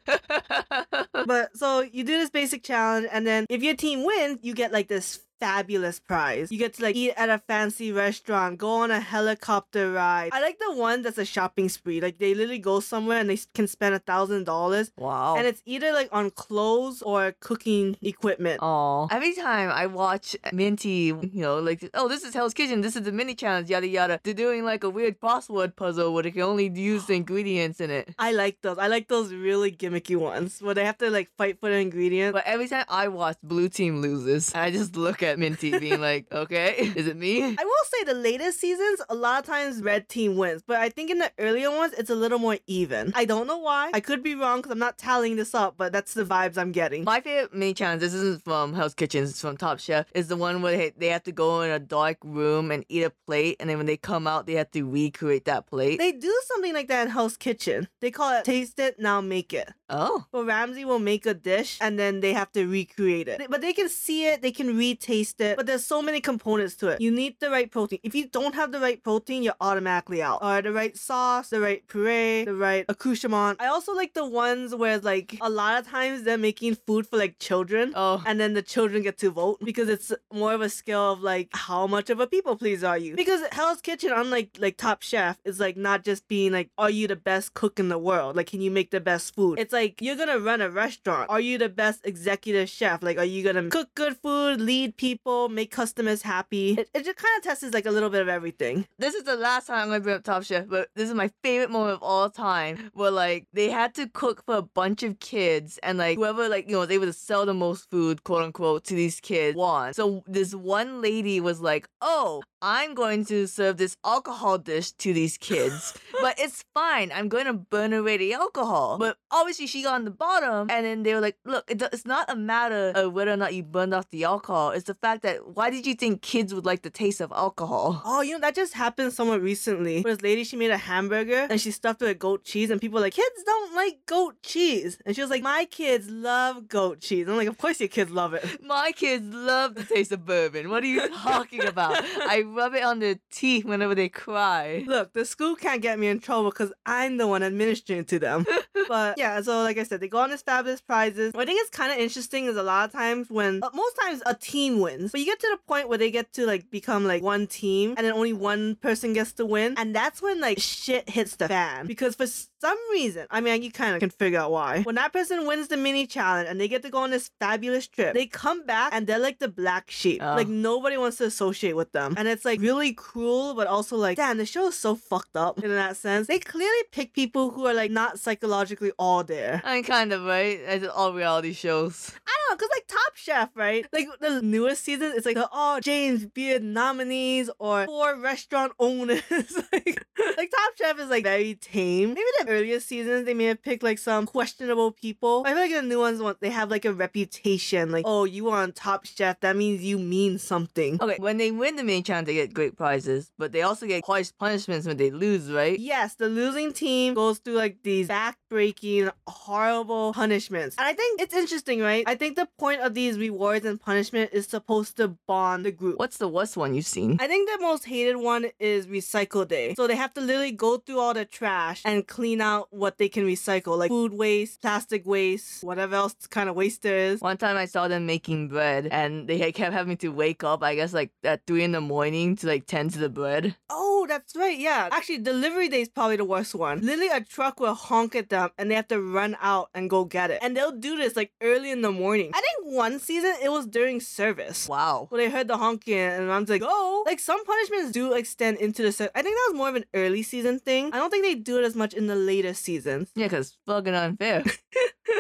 But 1.26 1.56
so 1.56 1.82
you 1.82 2.04
do 2.04 2.18
this 2.18 2.30
basic 2.30 2.64
challenge, 2.64 3.08
and 3.12 3.26
then 3.26 3.46
if 3.50 3.64
your 3.64 3.76
team 3.76 4.04
wins, 4.04 4.40
you 4.42 4.54
get 4.54 4.72
like 4.72 4.88
this 4.88 5.20
fabulous 5.44 6.00
prize. 6.00 6.52
You 6.52 6.58
get 6.58 6.76
to 6.76 6.84
like 6.84 6.96
eat 6.96 7.14
at 7.18 7.30
a 7.30 7.38
fancy 7.38 7.92
restaurant, 7.92 8.58
go 8.58 8.70
on 8.70 8.92
a 8.92 9.00
helicopter 9.02 9.92
ride. 9.92 10.30
I 10.32 10.42
like 10.42 10.58
the 10.58 10.74
one 10.74 11.02
that's 11.02 11.18
a 11.18 11.26
shopping 11.26 11.68
spree. 11.68 12.00
Like 12.00 12.18
they 12.18 12.34
literally 12.34 12.60
go 12.60 12.80
somewhere 12.80 13.20
and 13.20 13.30
they 13.30 13.40
can 13.54 13.68
spend 13.68 13.94
a 13.94 14.00
thousand 14.00 14.46
dollars, 14.46 14.92
wow. 14.98 15.36
and 15.36 15.46
it's 15.46 15.62
either 15.66 15.92
like 15.92 16.08
on 16.14 16.32
clothes 16.32 17.02
or 17.02 17.36
cooking 17.42 17.98
equipment. 18.02 18.60
Oh, 18.62 19.10
every 19.12 19.34
time 19.34 19.70
I 19.70 19.88
watch 19.88 20.38
Minty, 20.54 21.14
you 21.34 21.42
know, 21.42 21.60
like, 21.60 21.90
oh, 21.94 22.08
this 22.08 22.24
is 22.24 22.34
Hell's 22.34 22.54
Kitchen, 22.54 22.80
this 22.80 22.96
is 22.96 23.04
the 23.04 23.12
mini 23.12 23.36
challenge, 23.36 23.70
yada 23.70 23.88
yada. 23.88 24.20
They're 24.24 24.34
doing 24.34 24.64
like 24.64 24.86
a 24.86 24.90
weird 24.90 25.20
crossword 25.20 25.76
puzzle 25.76 26.14
where 26.14 26.24
they 26.24 26.32
can 26.32 26.44
only 26.44 26.70
use 26.70 27.06
the 27.06 27.16
ingredients 27.22 27.82
in 27.82 27.92
it. 27.92 28.16
I 28.18 28.32
like 28.32 28.62
those. 28.62 28.78
I 28.78 28.88
like 28.88 29.10
those 29.10 29.34
really 29.34 29.72
gimmicky 29.72 30.16
ones 30.16 30.62
where 30.62 30.74
they 30.74 30.86
have 30.86 30.98
to 31.00 31.10
like 31.10 31.30
fight 31.38 31.60
for 31.60 31.70
the 31.70 31.76
ingredients. 31.76 32.34
But 32.34 32.46
every 32.46 32.70
time 32.70 32.86
I 32.88 33.10
watch 33.10 33.38
Blue 33.44 33.68
Team 33.68 34.02
loses, 34.02 34.54
I 34.56 34.72
just 34.72 34.96
look 34.96 35.22
at 35.22 35.33
Minty 35.38 35.78
being 35.78 36.02
like, 36.02 36.26
okay, 36.32 36.76
is 36.96 37.08
it 37.08 37.18
me? 37.18 37.44
I 37.44 37.64
will 37.64 37.86
say 37.92 38.04
the 38.06 38.14
latest 38.14 38.60
seasons, 38.60 39.02
a 39.10 39.16
lot 39.16 39.40
of 39.40 39.46
times 39.46 39.82
red 39.82 40.10
team 40.10 40.38
wins, 40.38 40.64
but 40.66 40.78
I 40.78 40.90
think 40.90 41.10
in 41.10 41.20
the 41.20 41.32
earlier 41.40 41.70
ones, 41.72 41.94
it's 41.98 42.10
a 42.10 42.16
little 42.16 42.40
more 42.40 42.58
even. 42.68 43.12
I 43.16 43.26
don't 43.26 43.48
know 43.48 43.58
why. 43.58 43.92
I 43.94 44.00
could 44.00 44.24
be 44.24 44.36
wrong 44.36 44.60
because 44.60 44.72
I'm 44.72 44.80
not 44.80 44.98
tallying 44.98 45.36
this 45.36 45.54
up, 45.54 45.76
but 45.78 45.92
that's 45.92 46.14
the 46.14 46.26
vibes 46.26 46.58
I'm 46.58 46.72
getting. 46.72 47.04
My 47.04 47.22
favorite 47.22 47.54
mini 47.54 47.74
challenge, 47.74 48.02
this 48.02 48.14
isn't 48.14 48.44
from 48.44 48.74
Hell's 48.74 48.94
Kitchen, 48.94 49.24
it's 49.24 49.42
from 49.42 49.58
Top 49.58 49.80
Chef, 49.80 50.06
is 50.14 50.28
the 50.28 50.38
one 50.38 50.62
where 50.62 50.92
they, 50.98 51.08
have 51.08 51.24
to 51.24 51.32
go 51.32 51.62
in 51.62 51.70
a 51.72 51.80
dark 51.80 52.18
room 52.24 52.72
and 52.72 52.86
eat 52.90 53.04
a 53.04 53.12
plate, 53.28 53.58
and 53.60 53.70
then 53.70 53.78
when 53.78 53.86
they 53.86 53.98
come 53.98 54.26
out, 54.28 54.48
they 54.48 54.54
have 54.54 54.72
to 54.72 54.84
recreate 54.84 55.46
that 55.46 55.68
plate. 55.68 56.00
They 56.00 56.12
do 56.12 56.34
something 56.48 56.74
like 56.74 56.88
that 56.88 57.04
in 57.08 57.12
Hell's 57.12 57.38
Kitchen. 57.38 57.88
They 58.02 58.12
call 58.12 58.38
it 58.40 58.46
taste 58.46 58.80
it, 58.80 59.00
now 59.00 59.22
make 59.22 59.54
it. 59.54 59.72
oh. 59.90 60.26
Well, 60.32 60.46
Ramsay 60.46 60.86
will 60.86 61.00
make 61.00 61.26
a 61.26 61.34
dish 61.34 61.78
and 61.82 61.98
then 62.00 62.20
they 62.20 62.34
have 62.34 62.52
to 62.54 62.66
recreate 62.66 63.28
it. 63.28 63.42
But 63.50 63.62
they 63.62 63.74
can 63.74 63.90
see 63.90 64.26
it, 64.28 64.42
they 64.42 64.52
can 64.52 64.76
retaste 64.78 65.23
it, 65.40 65.58
but 65.58 65.66
there's 65.66 65.86
so 65.86 66.02
many 66.02 66.20
components 66.22 66.76
to 66.78 66.90
it. 66.90 67.02
You 67.02 67.12
need 67.12 67.40
the 67.40 67.50
right 67.50 67.70
protein. 67.70 68.00
If 68.04 68.16
you 68.16 68.28
don't 68.28 68.56
have 68.56 68.72
the 68.72 68.80
right 68.80 69.02
protein, 69.02 69.44
you're 69.44 69.56
automatically 69.62 70.22
out. 70.22 70.40
Or 70.42 70.62
the 70.62 70.72
right 70.72 70.98
sauce, 70.98 71.50
the 71.50 71.60
right 71.60 71.86
puree, 71.88 72.46
the 72.46 72.56
right 72.56 72.86
accoutrement. 72.90 73.62
I 73.62 73.68
also 73.68 73.94
like 73.94 74.14
the 74.14 74.26
ones 74.26 74.76
where 74.76 75.00
like 75.00 75.38
a 75.42 75.50
lot 75.50 75.80
of 75.80 75.88
times 75.88 76.24
they're 76.24 76.38
making 76.38 76.76
food 76.76 77.08
for 77.08 77.18
like 77.18 77.40
children. 77.40 77.94
Oh. 77.96 78.24
And 78.26 78.40
then 78.40 78.54
the 78.54 78.62
children 78.62 79.04
get 79.04 79.18
to 79.20 79.32
vote 79.32 79.60
because 79.64 79.90
it's 79.90 80.12
more 80.32 80.54
of 80.54 80.62
a 80.62 80.70
skill 80.70 81.14
of 81.14 81.22
like 81.22 81.50
how 81.54 81.88
much 81.88 82.10
of 82.10 82.20
a 82.20 82.28
people 82.28 82.56
pleaser 82.56 82.88
are 82.88 82.98
you? 82.98 83.16
Because 83.16 83.42
Hell's 83.52 83.82
Kitchen, 83.82 84.12
unlike 84.14 84.58
like 84.60 84.78
Top 84.78 85.02
Chef, 85.02 85.38
is 85.46 85.60
like 85.60 85.78
not 85.78 86.04
just 86.04 86.28
being 86.28 86.52
like, 86.52 86.70
are 86.78 86.90
you 86.90 87.08
the 87.08 87.16
best 87.16 87.54
cook 87.54 87.80
in 87.80 87.90
the 87.90 87.98
world? 87.98 88.36
Like, 88.36 88.48
can 88.48 88.62
you 88.62 88.72
make 88.72 88.92
the 88.92 89.00
best 89.00 89.36
food? 89.36 89.60
It's 89.60 89.74
like 89.74 90.02
you're 90.02 90.16
gonna 90.16 90.40
run 90.40 90.62
a 90.62 90.70
restaurant. 90.70 91.30
Are 91.30 91.40
you 91.40 91.58
the 91.58 91.70
best 91.70 92.02
executive 92.06 92.70
chef? 92.70 93.04
Like, 93.04 93.18
are 93.18 93.26
you 93.26 93.44
gonna 93.44 93.70
cook 93.70 93.94
good 93.96 94.18
food, 94.18 94.62
lead 94.62 94.98
people, 94.98 95.13
make 95.50 95.72
customers 95.72 96.22
happy? 96.22 96.74
It, 96.74 96.90
it 96.94 97.06
just 97.06 97.18
kind 97.18 97.38
of 97.38 97.44
tests 97.44 97.74
like 97.74 97.86
a 97.86 97.92
little 97.92 98.10
bit 98.10 98.22
of 98.22 98.28
everything. 98.28 98.88
This 98.98 99.16
is 99.16 99.24
the 99.24 99.36
last 99.36 99.68
time 99.68 99.80
I'm 99.82 99.88
gonna 99.88 100.00
bring 100.02 100.16
up 100.16 100.24
Top 100.24 100.44
Chef, 100.44 100.68
but 100.68 100.90
this 100.96 101.10
is 101.10 101.16
my 101.16 101.32
favorite 101.44 101.72
moment 101.72 101.96
of 101.96 102.04
all 102.04 102.30
time. 102.30 102.92
Where 102.94 103.12
like 103.12 103.48
they 103.54 103.70
had 103.70 103.94
to 103.96 104.08
cook 104.08 104.44
for 104.46 104.56
a 104.56 104.62
bunch 104.62 105.04
of 105.04 105.20
kids, 105.20 105.80
and 105.84 105.98
like 105.98 106.18
whoever 106.18 106.50
like 106.50 106.68
you 106.68 106.74
know 106.74 106.80
was 106.80 106.92
able 106.92 107.06
to 107.06 107.14
sell 107.14 107.46
the 107.46 107.54
most 107.54 107.90
food, 107.90 108.24
quote 108.24 108.44
unquote, 108.44 108.84
to 108.86 108.96
these 108.96 109.20
kids 109.20 109.56
won. 109.56 109.94
So 109.94 110.24
this 110.28 110.54
one 110.54 111.02
lady 111.02 111.40
was 111.40 111.62
like, 111.62 111.88
"Oh, 112.02 112.44
I'm 112.64 112.96
going 112.96 113.26
to 113.26 113.46
serve 113.46 113.76
this 113.76 113.98
alcohol 114.06 114.58
dish 114.58 114.94
to 114.94 115.14
these 115.14 115.38
kids, 115.38 115.94
but 116.22 116.40
it's 116.40 116.64
fine. 116.74 117.12
I'm 117.14 117.28
going 117.28 117.46
to 117.46 117.54
burn 117.54 117.92
away 117.92 118.16
the 118.18 118.34
alcohol." 118.34 118.98
But 118.98 119.18
obviously 119.30 119.68
she 119.68 119.84
got 119.84 119.96
on 119.96 120.06
the 120.06 120.12
bottom, 120.12 120.72
and 120.72 120.86
then 120.86 121.04
they 121.04 121.14
were 121.14 121.20
like, 121.20 121.38
"Look, 121.44 121.66
it's 121.68 122.06
not 122.06 122.32
a 122.32 122.36
matter 122.36 122.94
of 122.96 123.12
whether 123.12 123.32
or 123.32 123.38
not 123.38 123.54
you 123.54 123.64
burned 123.64 123.94
off 123.94 124.10
the 124.10 124.24
alcohol. 124.24 124.72
It's 124.72 124.86
the 124.86 124.96
fact 124.96 125.24
that 125.24 125.56
why 125.56 125.70
did 125.70 125.86
you 125.86 125.94
think 125.94 126.22
kids 126.22 126.54
would 126.54 126.66
like 126.66 126.82
the 126.84 126.90
taste 126.90 127.20
of 127.20 127.32
alcohol?" 127.34 128.02
Oh, 128.06 128.22
you 128.22 128.34
know, 128.34 128.40
that 128.40 128.56
just 128.56 128.74
happened 128.74 129.12
somewhat 129.12 129.42
recently. 129.42 130.02
Where 130.02 130.16
this 130.16 130.24
lady, 130.24 130.46
she 130.46 130.56
made 130.56 130.72
a 130.72 130.78
hamburger 130.78 131.48
and 131.50 131.60
she 131.60 131.72
stuffed 131.72 132.02
it 132.02 132.06
with 132.06 132.20
goat 132.20 132.46
cheese, 132.46 132.70
and 132.70 132.80
people 132.80 132.96
were 132.96 133.02
like, 133.02 133.14
kids 133.14 133.44
don't 133.46 133.76
like 133.76 134.06
goat 134.06 134.42
cheese. 134.44 134.98
And 135.06 135.16
she 135.16 135.22
was 135.22 135.30
like, 135.30 135.44
my 135.44 135.66
kids 135.70 136.10
love 136.10 136.68
goat 136.68 137.02
cheese. 137.02 137.28
I'm 137.28 137.36
like, 137.36 137.48
of 137.48 137.58
course 137.58 137.80
your 137.80 137.90
kids 137.90 138.12
love 138.12 138.34
it. 138.34 138.64
My 138.64 138.92
kids 138.92 139.34
love 139.34 139.76
the 139.76 139.84
taste 139.84 140.12
of 140.12 140.26
bourbon. 140.26 140.70
What 140.70 140.84
are 140.84 140.88
you 140.88 141.08
talking 141.10 141.66
about? 141.66 141.98
I 142.04 142.44
rub 142.54 142.74
it 142.74 142.84
on 142.84 143.00
their 143.00 143.20
teeth 143.32 143.66
whenever 143.66 143.96
they 143.96 144.10
cry. 144.10 144.84
Look, 144.88 145.14
the 145.14 145.26
school 145.26 145.56
can't 145.56 145.82
get 145.82 146.00
me 146.00 146.08
in 146.08 146.20
trouble 146.20 146.50
because 146.50 146.72
I'm 146.86 147.18
the 147.18 147.28
one 147.28 147.44
administering 147.44 148.06
to 148.06 148.20
them. 148.20 148.46
but 148.88 149.18
yeah, 149.18 149.42
so 149.42 149.64
like 149.64 149.78
I 149.78 149.84
said, 149.84 150.00
they 150.00 150.08
go 150.08 150.20
on 150.20 150.34
fabulous 150.38 150.82
prizes. 150.82 151.34
What 151.34 151.44
I 151.44 151.46
think 151.46 151.62
is 151.62 151.70
kind 151.70 151.92
of 151.92 151.98
interesting 151.98 152.46
is 152.46 152.58
a 152.58 152.64
lot 152.64 152.86
of 152.86 152.92
times 152.92 153.30
when, 153.30 153.62
uh, 153.64 153.70
most 153.74 153.98
times 154.02 154.22
a 154.26 154.36
team 154.36 154.80
wins, 154.80 155.12
but 155.12 155.20
you 155.20 155.26
get 155.26 155.40
to 155.40 155.48
the 155.52 155.60
point 155.68 155.90
where 155.90 155.98
they 155.98 156.12
get 156.12 156.34
to 156.34 156.46
like 156.46 156.70
become 156.70 157.06
like 157.06 157.22
one 157.22 157.48
team 157.48 157.94
and 157.98 158.06
then 158.06 158.14
only 158.14 158.34
one 158.34 158.76
person 158.76 159.14
gets 159.14 159.34
to 159.34 159.46
win. 159.46 159.76
And 159.78 159.96
that's 159.96 160.22
when 160.22 160.42
like 160.42 160.60
shit 160.60 161.10
hits 161.10 161.36
the 161.36 161.48
fan. 161.48 161.88
Because 161.88 162.16
for 162.16 162.28
some 162.28 162.78
reason, 162.92 163.28
I 163.30 163.42
mean, 163.42 163.62
you 163.62 163.72
kind 163.72 163.94
of 163.94 164.00
can 164.00 164.10
figure 164.10 164.40
out 164.40 164.52
why. 164.52 164.82
When 164.84 164.96
that 164.96 165.14
person 165.14 165.46
wins 165.46 165.68
the 165.68 165.78
mini 165.78 166.08
challenge 166.08 166.48
and 166.50 166.60
they 166.60 166.68
get 166.68 166.82
to 166.84 166.90
go 166.90 167.00
on 167.00 167.12
this 167.12 167.30
fabulous 167.40 167.88
trip, 167.88 168.14
they 168.14 168.26
come 168.26 168.66
back 168.66 168.94
and 168.94 169.06
they're 169.08 169.20
like 169.20 169.40
the 169.40 169.48
black 169.48 169.92
sheep. 169.92 170.22
Oh. 170.24 170.36
Like 170.36 170.48
nobody 170.48 170.98
wants 170.98 171.18
to 171.18 171.26
associate 171.26 171.76
with 171.76 171.92
them. 171.92 172.16
And 172.18 172.28
it's 172.28 172.43
like 172.46 172.62
really 172.62 172.94
cruel, 172.94 173.54
but 173.54 173.68
also 173.68 173.96
like, 173.96 174.18
damn, 174.18 174.38
the 174.38 174.46
show 174.46 174.68
is 174.68 174.76
so 174.78 174.96
fucked 174.96 175.36
up 175.36 175.64
in 175.64 175.70
that 175.70 175.98
sense. 175.98 176.28
They 176.28 176.40
clearly 176.40 176.84
pick 176.92 177.14
people 177.14 177.52
who 177.52 177.66
are 177.66 177.74
like 177.74 177.92
not 177.92 178.20
psychologically 178.20 178.92
all 178.98 179.24
there. 179.24 179.62
I 179.64 179.76
mean, 179.76 179.84
kind 179.84 180.14
of, 180.14 180.24
right? 180.24 180.60
As 180.62 180.88
all 180.88 181.14
reality 181.14 181.54
shows. 181.54 182.12
I 182.28 182.32
don't 182.32 182.60
know, 182.60 182.66
cause 182.66 182.70
like 182.76 182.88
Top 182.88 183.16
Chef, 183.16 183.50
right? 183.56 183.86
Like 183.94 184.08
the 184.20 184.42
newest 184.42 184.84
season, 184.84 185.14
it's 185.16 185.26
like 185.26 185.36
the 185.36 185.50
oh 185.52 185.80
James 185.82 186.26
Beard 186.26 186.64
nominees 186.64 187.50
or 187.60 187.86
four 187.86 188.18
restaurant 188.18 188.74
owners. 188.80 189.22
like, 189.72 190.06
like 190.38 190.52
Top 190.52 190.78
Chef 190.78 191.00
is 191.00 191.10
like 191.10 191.24
very 191.24 191.56
tame. 191.56 192.10
Maybe 192.10 192.28
the 192.40 192.50
earliest 192.50 192.88
seasons 192.88 193.26
they 193.26 193.34
may 193.34 193.46
have 193.46 193.62
picked 193.62 193.84
like 193.84 194.00
some 194.00 194.26
questionable 194.26 194.92
people. 194.92 195.44
I 195.46 195.50
feel 195.54 195.62
like 195.62 195.72
the 195.72 195.82
new 195.82 196.00
ones 196.00 196.22
want 196.22 196.40
they 196.42 196.50
have 196.50 196.70
like 196.70 196.86
a 196.86 196.94
reputation. 196.94 197.92
Like 197.92 198.06
oh 198.08 198.26
you 198.26 198.50
are 198.50 198.62
on 198.62 198.72
Top 198.72 199.06
Chef, 199.06 199.40
that 199.42 199.56
means 199.56 199.84
you 199.84 200.00
mean 200.00 200.38
something. 200.38 200.98
Okay, 201.02 201.18
when 201.20 201.38
they 201.38 201.52
win 201.52 201.76
the 201.76 201.84
main 201.84 202.04
challenge, 202.04 202.28
they 202.34 202.42
get 202.42 202.54
great 202.54 202.76
prizes, 202.76 203.32
but 203.38 203.52
they 203.52 203.62
also 203.62 203.86
get 203.86 204.04
harsh 204.06 204.32
punishments 204.40 204.88
when 204.88 204.98
they 204.98 205.12
lose, 205.12 205.52
right? 205.52 205.78
Yes, 205.80 206.16
the 206.16 206.28
losing 206.30 206.74
team 206.74 207.14
goes 207.14 207.40
through 207.40 207.56
like 207.56 207.78
these 207.84 208.08
back-breaking, 208.08 209.10
horrible 209.28 210.14
punishments. 210.14 210.76
And 210.78 210.88
I 210.88 210.94
think 210.94 211.22
it's 211.22 211.34
interesting, 211.34 211.82
right? 211.82 212.04
I 212.08 212.16
think 212.16 212.36
the 212.36 212.48
point 212.58 212.82
of 212.82 212.94
these 212.94 213.18
rewards 213.18 213.66
and 213.66 213.80
punishment 213.80 214.32
is 214.34 214.48
supposed 214.48 214.98
to 214.98 215.16
bond 215.28 215.66
the 215.66 215.72
group. 215.72 216.00
What's 216.00 216.18
the 216.18 216.28
worst 216.28 216.58
one 216.58 216.74
you've 216.74 216.86
seen? 216.86 217.18
I 217.20 217.28
think 217.28 217.50
the 217.50 217.60
most 217.60 217.86
hated 217.86 218.18
one 218.18 218.48
is 218.60 218.88
recycle 218.88 219.48
day. 219.48 219.74
So 219.76 219.88
they 219.88 219.96
have 219.96 220.14
to 220.16 220.22
literally 220.22 220.52
go 220.52 220.78
through 220.78 221.00
all 221.00 221.14
the 221.14 221.26
trash 221.26 221.82
and 221.86 222.08
clean 222.08 222.42
out 222.42 222.68
what 222.72 222.98
they 222.98 223.10
can 223.10 223.26
recycle, 223.26 223.78
like 223.78 223.90
food 223.90 224.14
waste, 224.14 224.62
plastic 224.62 225.06
waste, 225.06 225.64
whatever 225.64 225.96
else 225.96 226.16
kind 226.30 226.50
of 226.50 226.56
waste 226.56 226.82
there 226.82 226.98
is. 226.98 227.22
One 227.22 227.38
time 227.38 227.58
I 227.58 227.66
saw 227.66 227.88
them 227.88 228.06
making 228.06 228.50
bread, 228.50 228.88
and 228.92 229.28
they 229.28 229.52
kept 229.52 229.74
having 229.74 229.98
to 229.98 230.10
wake 230.10 230.44
up, 230.44 230.64
I 230.64 230.76
guess, 230.76 230.94
like 230.94 231.12
at 231.24 231.46
three 231.46 231.64
in 231.64 231.72
the 231.72 231.82
morning 231.82 232.13
to 232.14 232.48
like 232.48 232.68
tend 232.68 232.92
to 232.92 233.00
the 233.00 233.10
bread. 233.10 233.56
Oh, 233.70 234.06
that's 234.08 234.36
right. 234.36 234.58
Yeah. 234.58 234.90
Actually, 234.92 235.18
delivery 235.20 235.68
day 235.68 235.82
is 235.82 235.90
probably 235.90 236.18
the 236.18 236.26
worst 236.26 236.54
one. 236.54 236.82
Literally, 236.82 237.08
a 237.10 237.22
truck 237.22 237.60
will 237.60 237.74
honk 237.74 238.16
at 238.16 238.30
them 238.30 238.52
and 238.58 238.70
they 238.70 238.76
have 238.76 238.88
to 238.90 239.02
run 239.02 239.36
out 239.42 239.70
and 239.74 239.90
go 239.90 240.06
get 240.06 240.30
it. 240.30 240.40
And 240.44 240.56
they'll 240.56 240.72
do 240.72 240.96
this 240.96 241.16
like 241.16 241.32
early 241.42 241.72
in 241.72 241.82
the 241.82 241.92
morning. 241.92 242.32
I 242.34 242.42
think 242.42 242.76
one 242.76 243.00
season 243.00 243.34
it 243.42 243.50
was 243.52 243.66
during 243.66 244.00
service. 244.00 244.70
Wow. 244.70 245.08
When 245.10 245.20
they 245.20 245.30
heard 245.30 245.48
the 245.48 245.58
honking 245.58 245.98
and 245.98 246.32
I'm 246.32 246.46
like, 246.46 246.62
oh, 246.64 247.04
like 247.08 247.20
some 247.20 247.44
punishments 247.46 247.92
do 247.92 248.14
extend 248.14 248.58
into 248.58 248.84
the. 248.84 248.92
Se- 248.92 249.10
I 249.16 249.22
think 249.24 249.36
that 249.36 249.48
was 249.52 249.58
more 249.58 249.70
of 249.70 249.76
an 249.76 249.86
early 249.96 250.22
season 250.22 250.60
thing. 250.60 250.92
I 250.94 250.98
don't 250.98 251.10
think 251.10 251.26
they 251.26 251.36
do 251.36 251.58
it 251.60 251.66
as 251.66 251.76
much 251.76 251.94
in 251.96 252.06
the 252.08 252.16
later 252.16 252.54
seasons. 252.54 253.10
Yeah, 253.16 253.28
cause 253.28 253.58
fucking 253.66 253.96
unfair. 253.96 254.44